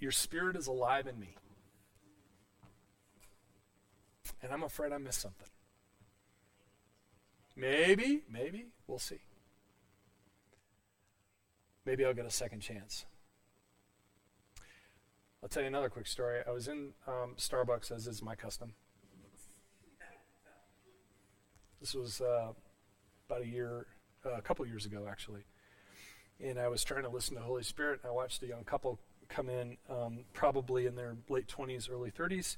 your 0.00 0.12
spirit 0.12 0.54
is 0.54 0.66
alive 0.66 1.06
in 1.06 1.18
me. 1.18 1.34
And 4.42 4.52
I'm 4.52 4.64
afraid 4.64 4.92
I 4.92 4.98
missed 4.98 5.22
something. 5.22 5.48
Maybe, 7.56 8.20
maybe, 8.30 8.66
we'll 8.86 8.98
see. 8.98 9.22
Maybe 11.86 12.04
I'll 12.04 12.12
get 12.12 12.26
a 12.26 12.30
second 12.30 12.60
chance. 12.60 13.06
I'll 15.42 15.48
tell 15.48 15.62
you 15.62 15.68
another 15.68 15.88
quick 15.88 16.06
story. 16.06 16.38
I 16.46 16.52
was 16.52 16.68
in 16.68 16.90
um, 17.08 17.34
Starbucks, 17.36 17.90
as 17.90 18.06
is 18.06 18.22
my 18.22 18.36
custom. 18.36 18.74
This 21.80 21.94
was 21.94 22.20
uh, 22.20 22.52
about 23.28 23.42
a 23.42 23.46
year, 23.46 23.86
uh, 24.24 24.34
a 24.34 24.40
couple 24.40 24.64
years 24.66 24.86
ago, 24.86 25.08
actually. 25.10 25.42
And 26.40 26.60
I 26.60 26.68
was 26.68 26.84
trying 26.84 27.02
to 27.02 27.08
listen 27.08 27.34
to 27.34 27.42
Holy 27.42 27.64
Spirit. 27.64 28.00
I 28.06 28.10
watched 28.10 28.40
a 28.44 28.46
young 28.46 28.62
couple 28.62 29.00
come 29.28 29.48
in, 29.48 29.78
um, 29.90 30.20
probably 30.32 30.86
in 30.86 30.94
their 30.94 31.16
late 31.28 31.48
20s, 31.48 31.90
early 31.90 32.12
30s, 32.12 32.56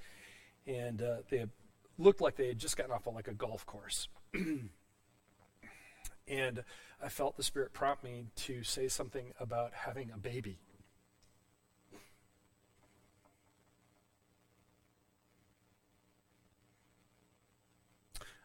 and 0.66 1.00
uh, 1.00 1.16
they 1.30 1.46
looked 1.96 2.20
like 2.20 2.36
they 2.36 2.48
had 2.48 2.58
just 2.58 2.76
gotten 2.76 2.92
off 2.92 3.06
of 3.06 3.14
like 3.14 3.28
a 3.28 3.34
golf 3.34 3.64
course. 3.64 4.08
and 6.28 6.64
I 7.02 7.08
felt 7.08 7.38
the 7.38 7.42
Spirit 7.42 7.72
prompt 7.72 8.04
me 8.04 8.26
to 8.36 8.62
say 8.62 8.88
something 8.88 9.32
about 9.40 9.72
having 9.72 10.10
a 10.10 10.18
baby. 10.18 10.58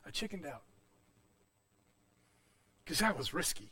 I 0.10 0.12
chickened 0.12 0.48
out 0.48 0.64
because 2.84 2.98
that 2.98 3.16
was 3.16 3.32
risky. 3.32 3.70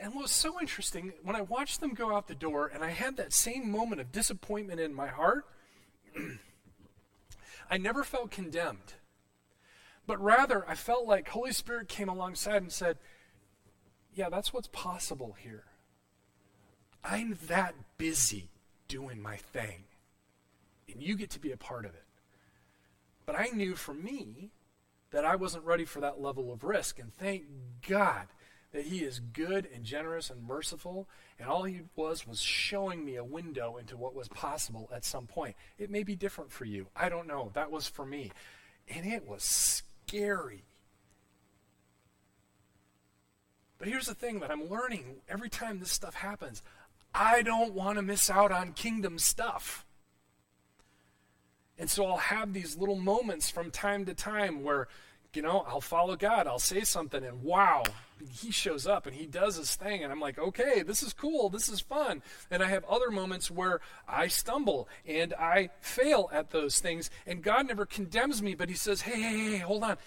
And 0.00 0.14
what 0.14 0.22
was 0.22 0.30
so 0.30 0.60
interesting, 0.60 1.14
when 1.24 1.34
I 1.34 1.40
watched 1.40 1.80
them 1.80 1.94
go 1.94 2.14
out 2.14 2.28
the 2.28 2.36
door 2.36 2.70
and 2.72 2.84
I 2.84 2.90
had 2.90 3.16
that 3.16 3.32
same 3.32 3.68
moment 3.72 4.00
of 4.00 4.12
disappointment 4.12 4.78
in 4.78 4.94
my 4.94 5.08
heart, 5.08 5.46
I 7.70 7.76
never 7.76 8.04
felt 8.04 8.30
condemned. 8.30 8.94
But 10.06 10.22
rather, 10.22 10.64
I 10.68 10.76
felt 10.76 11.08
like 11.08 11.28
Holy 11.30 11.50
Spirit 11.50 11.88
came 11.88 12.08
alongside 12.08 12.62
and 12.62 12.70
said, 12.70 12.98
Yeah, 14.14 14.28
that's 14.28 14.52
what's 14.52 14.68
possible 14.68 15.34
here. 15.42 15.64
I'm 17.02 17.36
that 17.48 17.74
busy 17.96 18.50
doing 18.86 19.20
my 19.20 19.38
thing, 19.38 19.86
and 20.88 21.02
you 21.02 21.16
get 21.16 21.30
to 21.30 21.40
be 21.40 21.50
a 21.50 21.56
part 21.56 21.84
of 21.84 21.94
it. 21.94 22.04
But 23.26 23.36
I 23.36 23.48
knew 23.48 23.74
for 23.74 23.92
me 23.92 24.52
that 25.10 25.24
I 25.24 25.36
wasn't 25.36 25.64
ready 25.64 25.84
for 25.84 26.00
that 26.00 26.20
level 26.20 26.52
of 26.52 26.64
risk, 26.64 26.98
and 26.98 27.14
thank 27.16 27.44
God 27.86 28.28
that 28.72 28.86
He 28.86 28.98
is 28.98 29.20
good 29.20 29.66
and 29.74 29.84
generous 29.84 30.30
and 30.30 30.46
merciful, 30.46 31.08
and 31.38 31.48
all 31.48 31.64
He 31.64 31.82
was 31.96 32.26
was 32.26 32.40
showing 32.40 33.04
me 33.04 33.16
a 33.16 33.24
window 33.24 33.76
into 33.76 33.96
what 33.96 34.14
was 34.14 34.28
possible 34.28 34.90
at 34.94 35.04
some 35.04 35.26
point. 35.26 35.56
It 35.78 35.90
may 35.90 36.02
be 36.02 36.16
different 36.16 36.52
for 36.52 36.64
you. 36.64 36.88
I 36.94 37.08
don't 37.08 37.26
know. 37.26 37.50
That 37.54 37.70
was 37.70 37.88
for 37.88 38.04
me. 38.04 38.32
And 38.88 39.06
it 39.06 39.26
was 39.26 39.42
scary. 39.42 40.64
But 43.78 43.88
here's 43.88 44.06
the 44.06 44.14
thing 44.14 44.40
that 44.40 44.50
I'm 44.50 44.68
learning 44.68 45.22
every 45.28 45.48
time 45.48 45.78
this 45.78 45.92
stuff 45.92 46.14
happens 46.14 46.62
I 47.14 47.42
don't 47.42 47.72
want 47.72 47.96
to 47.96 48.02
miss 48.02 48.28
out 48.28 48.52
on 48.52 48.72
kingdom 48.72 49.18
stuff. 49.18 49.86
And 51.78 51.88
so 51.88 52.06
I'll 52.06 52.16
have 52.16 52.52
these 52.52 52.76
little 52.76 52.96
moments 52.96 53.50
from 53.50 53.70
time 53.70 54.04
to 54.06 54.14
time 54.14 54.64
where, 54.64 54.88
you 55.32 55.42
know, 55.42 55.64
I'll 55.68 55.80
follow 55.80 56.16
God, 56.16 56.46
I'll 56.46 56.58
say 56.58 56.80
something, 56.80 57.22
and 57.22 57.42
wow, 57.42 57.84
he 58.28 58.50
shows 58.50 58.84
up 58.84 59.06
and 59.06 59.14
he 59.14 59.26
does 59.26 59.56
his 59.56 59.76
thing. 59.76 60.02
And 60.02 60.12
I'm 60.12 60.20
like, 60.20 60.38
okay, 60.38 60.82
this 60.82 61.02
is 61.04 61.12
cool, 61.12 61.50
this 61.50 61.68
is 61.68 61.80
fun. 61.80 62.22
And 62.50 62.62
I 62.62 62.68
have 62.68 62.84
other 62.84 63.10
moments 63.10 63.48
where 63.48 63.80
I 64.08 64.26
stumble 64.26 64.88
and 65.06 65.32
I 65.34 65.70
fail 65.80 66.28
at 66.32 66.50
those 66.50 66.80
things. 66.80 67.10
And 67.26 67.42
God 67.42 67.68
never 67.68 67.86
condemns 67.86 68.42
me, 68.42 68.54
but 68.56 68.68
he 68.68 68.74
says, 68.74 69.02
hey, 69.02 69.20
hey, 69.20 69.50
hey, 69.50 69.58
hold 69.58 69.84
on 69.84 69.98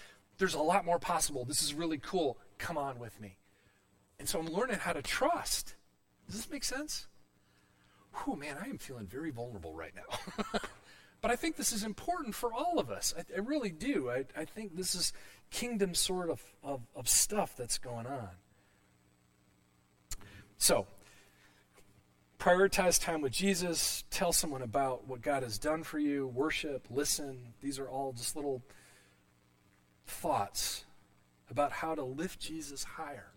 there's 0.42 0.54
a 0.54 0.60
lot 0.60 0.84
more 0.84 0.98
possible. 0.98 1.44
This 1.44 1.62
is 1.62 1.72
really 1.72 1.98
cool. 1.98 2.36
Come 2.58 2.76
on 2.76 2.98
with 2.98 3.20
me. 3.20 3.36
And 4.18 4.28
so 4.28 4.40
I'm 4.40 4.48
learning 4.48 4.78
how 4.80 4.92
to 4.92 5.00
trust. 5.00 5.76
Does 6.26 6.34
this 6.34 6.50
make 6.50 6.64
sense? 6.64 7.06
Oh 8.26 8.34
man, 8.34 8.56
I 8.60 8.68
am 8.68 8.78
feeling 8.78 9.06
very 9.06 9.30
vulnerable 9.30 9.72
right 9.72 9.92
now. 9.94 10.58
but 11.22 11.30
I 11.30 11.36
think 11.36 11.56
this 11.56 11.72
is 11.72 11.84
important 11.84 12.34
for 12.34 12.52
all 12.52 12.78
of 12.80 12.90
us. 12.90 13.14
I, 13.16 13.22
I 13.34 13.38
really 13.38 13.70
do. 13.70 14.10
I, 14.10 14.24
I, 14.36 14.44
think 14.44 14.76
this 14.76 14.94
is 14.94 15.12
kingdom 15.50 15.94
sort 15.94 16.28
of, 16.28 16.42
of, 16.64 16.80
of 16.96 17.08
stuff 17.08 17.56
that's 17.56 17.78
going 17.78 18.06
on. 18.06 18.28
So, 20.58 20.86
prioritize 22.40 23.00
time 23.00 23.20
with 23.20 23.32
Jesus. 23.32 24.02
Tell 24.10 24.32
someone 24.32 24.62
about 24.62 25.06
what 25.06 25.22
God 25.22 25.44
has 25.44 25.58
done 25.58 25.84
for 25.84 26.00
you. 26.00 26.26
Worship, 26.26 26.88
listen. 26.90 27.54
These 27.60 27.78
are 27.78 27.88
all 27.88 28.12
just 28.12 28.34
little 28.34 28.60
thoughts 30.08 30.84
about 31.48 31.70
how 31.70 31.94
to 31.94 32.02
lift 32.02 32.40
Jesus 32.40 32.82
higher. 32.82 33.28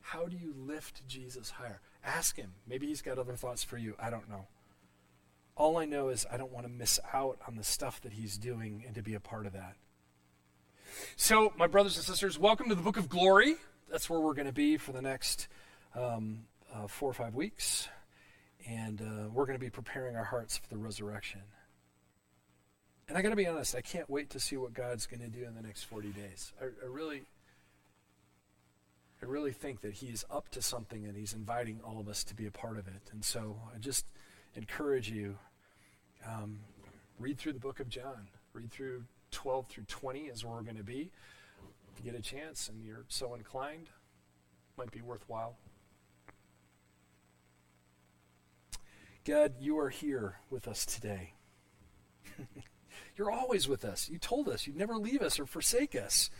How 0.00 0.24
do 0.26 0.38
you 0.38 0.54
lift 0.56 1.06
Jesus 1.06 1.50
higher? 1.50 1.80
Ask 2.02 2.36
him. 2.36 2.54
Maybe 2.66 2.86
he's 2.86 3.02
got 3.02 3.18
other 3.18 3.36
thoughts 3.36 3.62
for 3.62 3.76
you. 3.76 3.94
I 3.98 4.08
don't 4.08 4.28
know. 4.28 4.46
All 5.56 5.76
I 5.76 5.84
know 5.84 6.08
is 6.08 6.26
I 6.30 6.36
don't 6.36 6.52
want 6.52 6.66
to 6.66 6.72
miss 6.72 6.98
out 7.12 7.38
on 7.46 7.56
the 7.56 7.64
stuff 7.64 8.00
that 8.02 8.12
he's 8.12 8.38
doing 8.38 8.84
and 8.86 8.94
to 8.94 9.02
be 9.02 9.14
a 9.14 9.20
part 9.20 9.46
of 9.46 9.52
that. 9.52 9.76
So, 11.16 11.52
my 11.56 11.66
brothers 11.66 11.96
and 11.96 12.04
sisters, 12.04 12.38
welcome 12.38 12.68
to 12.68 12.74
the 12.74 12.82
book 12.82 12.96
of 12.96 13.08
glory. 13.08 13.56
That's 13.90 14.08
where 14.08 14.20
we're 14.20 14.34
going 14.34 14.46
to 14.46 14.52
be 14.52 14.76
for 14.76 14.92
the 14.92 15.02
next 15.02 15.48
um, 15.94 16.44
uh, 16.74 16.86
four 16.86 17.10
or 17.10 17.14
five 17.14 17.34
weeks. 17.34 17.88
And 18.68 19.00
uh, 19.00 19.28
we're 19.32 19.46
going 19.46 19.58
to 19.58 19.64
be 19.64 19.70
preparing 19.70 20.16
our 20.16 20.24
hearts 20.24 20.58
for 20.58 20.68
the 20.68 20.76
resurrection. 20.76 21.42
And 23.08 23.18
I 23.18 23.22
got 23.22 23.30
to 23.30 23.36
be 23.36 23.46
honest, 23.46 23.74
I 23.74 23.80
can't 23.80 24.08
wait 24.08 24.30
to 24.30 24.40
see 24.40 24.56
what 24.56 24.72
God's 24.72 25.06
going 25.06 25.20
to 25.20 25.28
do 25.28 25.44
in 25.44 25.56
the 25.56 25.62
next 25.62 25.84
40 25.84 26.10
days. 26.10 26.52
I, 26.60 26.66
I, 26.66 26.86
really, 26.86 27.22
I 29.20 29.26
really 29.26 29.52
think 29.52 29.80
that 29.80 29.94
he 29.94 30.06
is 30.06 30.24
up 30.30 30.48
to 30.50 30.62
something 30.62 31.04
and 31.04 31.16
He's 31.16 31.32
inviting 31.32 31.80
all 31.84 31.98
of 31.98 32.08
us 32.08 32.22
to 32.24 32.36
be 32.36 32.46
a 32.46 32.52
part 32.52 32.78
of 32.78 32.86
it. 32.86 33.10
And 33.10 33.24
so 33.24 33.56
I 33.74 33.78
just 33.78 34.06
encourage 34.54 35.10
you 35.10 35.36
um, 36.26 36.58
read 37.18 37.38
through 37.38 37.52
the 37.52 37.60
book 37.60 37.80
of 37.80 37.88
John, 37.88 38.28
read 38.52 38.70
through 38.70 39.04
12 39.30 39.66
through 39.68 39.84
20 39.84 40.20
is 40.20 40.44
where 40.44 40.54
we're 40.54 40.62
going 40.62 40.76
to 40.76 40.82
be. 40.82 41.10
If 41.92 42.04
you 42.04 42.10
get 42.10 42.18
a 42.18 42.22
chance 42.22 42.68
and 42.68 42.84
you're 42.84 43.04
so 43.08 43.34
inclined, 43.34 43.88
might 44.76 44.90
be 44.90 45.00
worthwhile. 45.00 45.56
God, 49.24 49.54
you 49.60 49.78
are 49.78 49.90
here 49.90 50.36
with 50.48 50.66
us 50.66 50.86
today. 50.86 51.34
You're 53.16 53.30
always 53.30 53.68
with 53.68 53.84
us. 53.84 54.08
You 54.08 54.18
told 54.18 54.48
us 54.48 54.66
you'd 54.66 54.76
never 54.76 54.96
leave 54.96 55.20
us 55.20 55.38
or 55.38 55.44
forsake 55.44 55.94
us. 55.94 56.30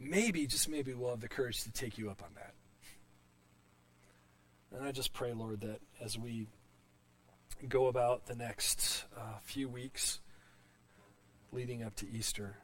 Maybe, 0.00 0.46
just 0.46 0.68
maybe, 0.68 0.94
we'll 0.94 1.10
have 1.10 1.20
the 1.20 1.28
courage 1.28 1.62
to 1.64 1.70
take 1.70 1.98
you 1.98 2.10
up 2.10 2.22
on 2.22 2.30
that. 2.36 2.54
And 4.76 4.84
I 4.84 4.92
just 4.92 5.14
pray, 5.14 5.32
Lord, 5.32 5.62
that 5.62 5.80
as 6.04 6.18
we 6.18 6.48
go 7.66 7.86
about 7.86 8.26
the 8.26 8.34
next 8.34 9.06
uh, 9.16 9.38
few 9.42 9.70
weeks 9.70 10.20
leading 11.50 11.82
up 11.82 11.96
to 11.96 12.10
Easter, 12.10 12.58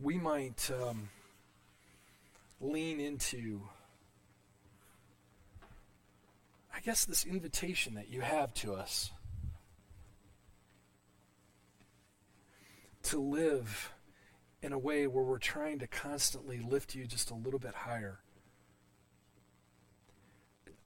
we 0.00 0.18
might 0.18 0.72
um, 0.82 1.08
lean 2.60 2.98
into, 2.98 3.60
I 6.74 6.80
guess, 6.80 7.04
this 7.04 7.24
invitation 7.24 7.94
that 7.94 8.10
you 8.10 8.22
have 8.22 8.52
to 8.54 8.74
us 8.74 9.12
to 13.04 13.20
live 13.20 13.92
in 14.62 14.72
a 14.72 14.78
way 14.78 15.06
where 15.06 15.22
we're 15.22 15.38
trying 15.38 15.78
to 15.78 15.86
constantly 15.86 16.58
lift 16.58 16.96
you 16.96 17.06
just 17.06 17.30
a 17.30 17.34
little 17.34 17.60
bit 17.60 17.74
higher. 17.74 18.18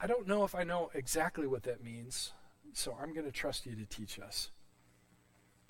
I 0.01 0.07
don't 0.07 0.27
know 0.27 0.45
if 0.45 0.55
I 0.55 0.63
know 0.65 0.91
exactly 0.95 1.47
what 1.47 1.63
that 1.63 1.83
means, 1.83 2.33
so 2.73 2.97
I'm 3.01 3.15
going 3.15 3.25
to 3.27 3.33
trust 3.33 3.65
you 3.65 3.75
to 3.75 3.87
teach 3.87 4.19
us. 4.19 4.51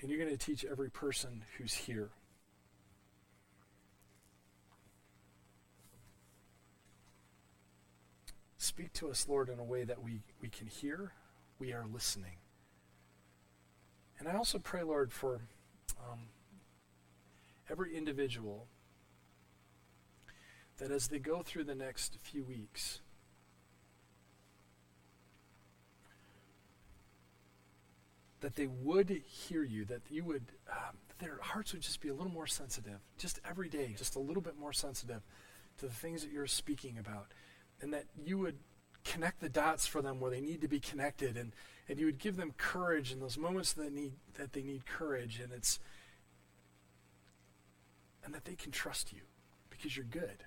And 0.00 0.10
you're 0.10 0.18
going 0.18 0.36
to 0.36 0.44
teach 0.44 0.64
every 0.64 0.90
person 0.90 1.44
who's 1.56 1.74
here. 1.74 2.10
Speak 8.58 8.92
to 8.94 9.08
us, 9.08 9.28
Lord, 9.28 9.48
in 9.48 9.60
a 9.60 9.64
way 9.64 9.84
that 9.84 10.02
we, 10.02 10.20
we 10.42 10.48
can 10.48 10.66
hear, 10.66 11.12
we 11.58 11.72
are 11.72 11.86
listening. 11.90 12.38
And 14.18 14.28
I 14.28 14.34
also 14.34 14.58
pray, 14.58 14.82
Lord, 14.82 15.12
for 15.12 15.42
um, 16.00 16.26
every 17.70 17.96
individual 17.96 18.66
that 20.78 20.90
as 20.90 21.08
they 21.08 21.18
go 21.18 21.42
through 21.42 21.64
the 21.64 21.74
next 21.74 22.18
few 22.20 22.42
weeks, 22.44 23.00
that 28.40 28.56
they 28.56 28.66
would 28.66 29.22
hear 29.26 29.62
you, 29.62 29.84
that 29.86 30.02
you 30.10 30.24
would, 30.24 30.44
um, 30.70 30.96
their 31.18 31.38
hearts 31.40 31.72
would 31.72 31.82
just 31.82 32.00
be 32.00 32.08
a 32.08 32.14
little 32.14 32.32
more 32.32 32.46
sensitive, 32.46 32.98
just 33.18 33.40
every 33.48 33.68
day, 33.68 33.94
just 33.96 34.16
a 34.16 34.20
little 34.20 34.42
bit 34.42 34.58
more 34.58 34.72
sensitive 34.72 35.22
to 35.78 35.86
the 35.86 35.92
things 35.92 36.22
that 36.22 36.30
you're 36.30 36.46
speaking 36.46 36.98
about, 36.98 37.26
and 37.80 37.92
that 37.92 38.04
you 38.22 38.38
would 38.38 38.58
connect 39.04 39.40
the 39.40 39.48
dots 39.48 39.86
for 39.86 40.02
them 40.02 40.20
where 40.20 40.30
they 40.30 40.40
need 40.40 40.60
to 40.60 40.68
be 40.68 40.80
connected, 40.80 41.36
and, 41.36 41.52
and 41.88 41.98
you 41.98 42.06
would 42.06 42.18
give 42.18 42.36
them 42.36 42.52
courage 42.56 43.12
in 43.12 43.20
those 43.20 43.38
moments 43.38 43.72
that 43.74 43.92
need 43.92 44.12
that 44.34 44.52
they 44.52 44.62
need 44.62 44.84
courage, 44.84 45.40
and 45.40 45.52
it's 45.52 45.78
and 48.24 48.34
that 48.34 48.44
they 48.44 48.56
can 48.56 48.72
trust 48.72 49.12
you 49.12 49.22
because 49.70 49.96
you're 49.96 50.04
good. 50.04 50.44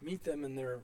Meet 0.00 0.22
them 0.22 0.44
in 0.44 0.54
their 0.54 0.80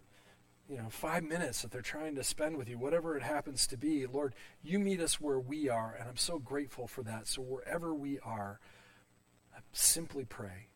you 0.68 0.78
know, 0.78 0.88
five 0.88 1.22
minutes 1.22 1.62
that 1.62 1.70
they're 1.70 1.82
trying 1.82 2.14
to 2.14 2.24
spend 2.24 2.56
with 2.56 2.68
you, 2.68 2.78
whatever 2.78 3.16
it 3.16 3.22
happens 3.22 3.66
to 3.66 3.76
be. 3.76 4.06
Lord, 4.06 4.34
you 4.62 4.78
meet 4.78 5.00
us 5.00 5.20
where 5.20 5.38
we 5.38 5.68
are, 5.68 5.94
and 5.98 6.08
I'm 6.08 6.16
so 6.16 6.38
grateful 6.38 6.86
for 6.86 7.02
that. 7.02 7.28
So 7.28 7.42
wherever 7.42 7.94
we 7.94 8.18
are, 8.20 8.60
I 9.54 9.60
simply 9.72 10.24
pray 10.24 10.68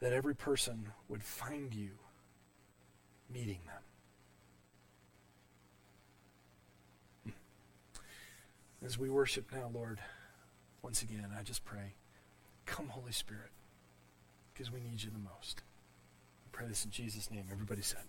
that 0.00 0.12
every 0.12 0.34
person 0.34 0.88
would 1.08 1.22
find 1.22 1.74
you 1.74 1.90
meeting 3.32 3.60
them. 3.66 3.82
Hmm. 8.80 8.86
As 8.86 8.98
we 8.98 9.10
worship 9.10 9.52
now, 9.52 9.70
Lord, 9.72 10.00
once 10.80 11.02
again, 11.02 11.28
I 11.38 11.42
just 11.42 11.64
pray, 11.64 11.94
come, 12.64 12.88
Holy 12.88 13.12
Spirit, 13.12 13.50
because 14.52 14.72
we 14.72 14.80
need 14.80 15.02
you 15.02 15.10
the 15.10 15.18
most. 15.18 15.62
Pray 16.52 16.66
this 16.68 16.84
in 16.84 16.90
Jesus' 16.90 17.30
name. 17.30 17.44
Everybody 17.50 17.82
said. 17.82 18.04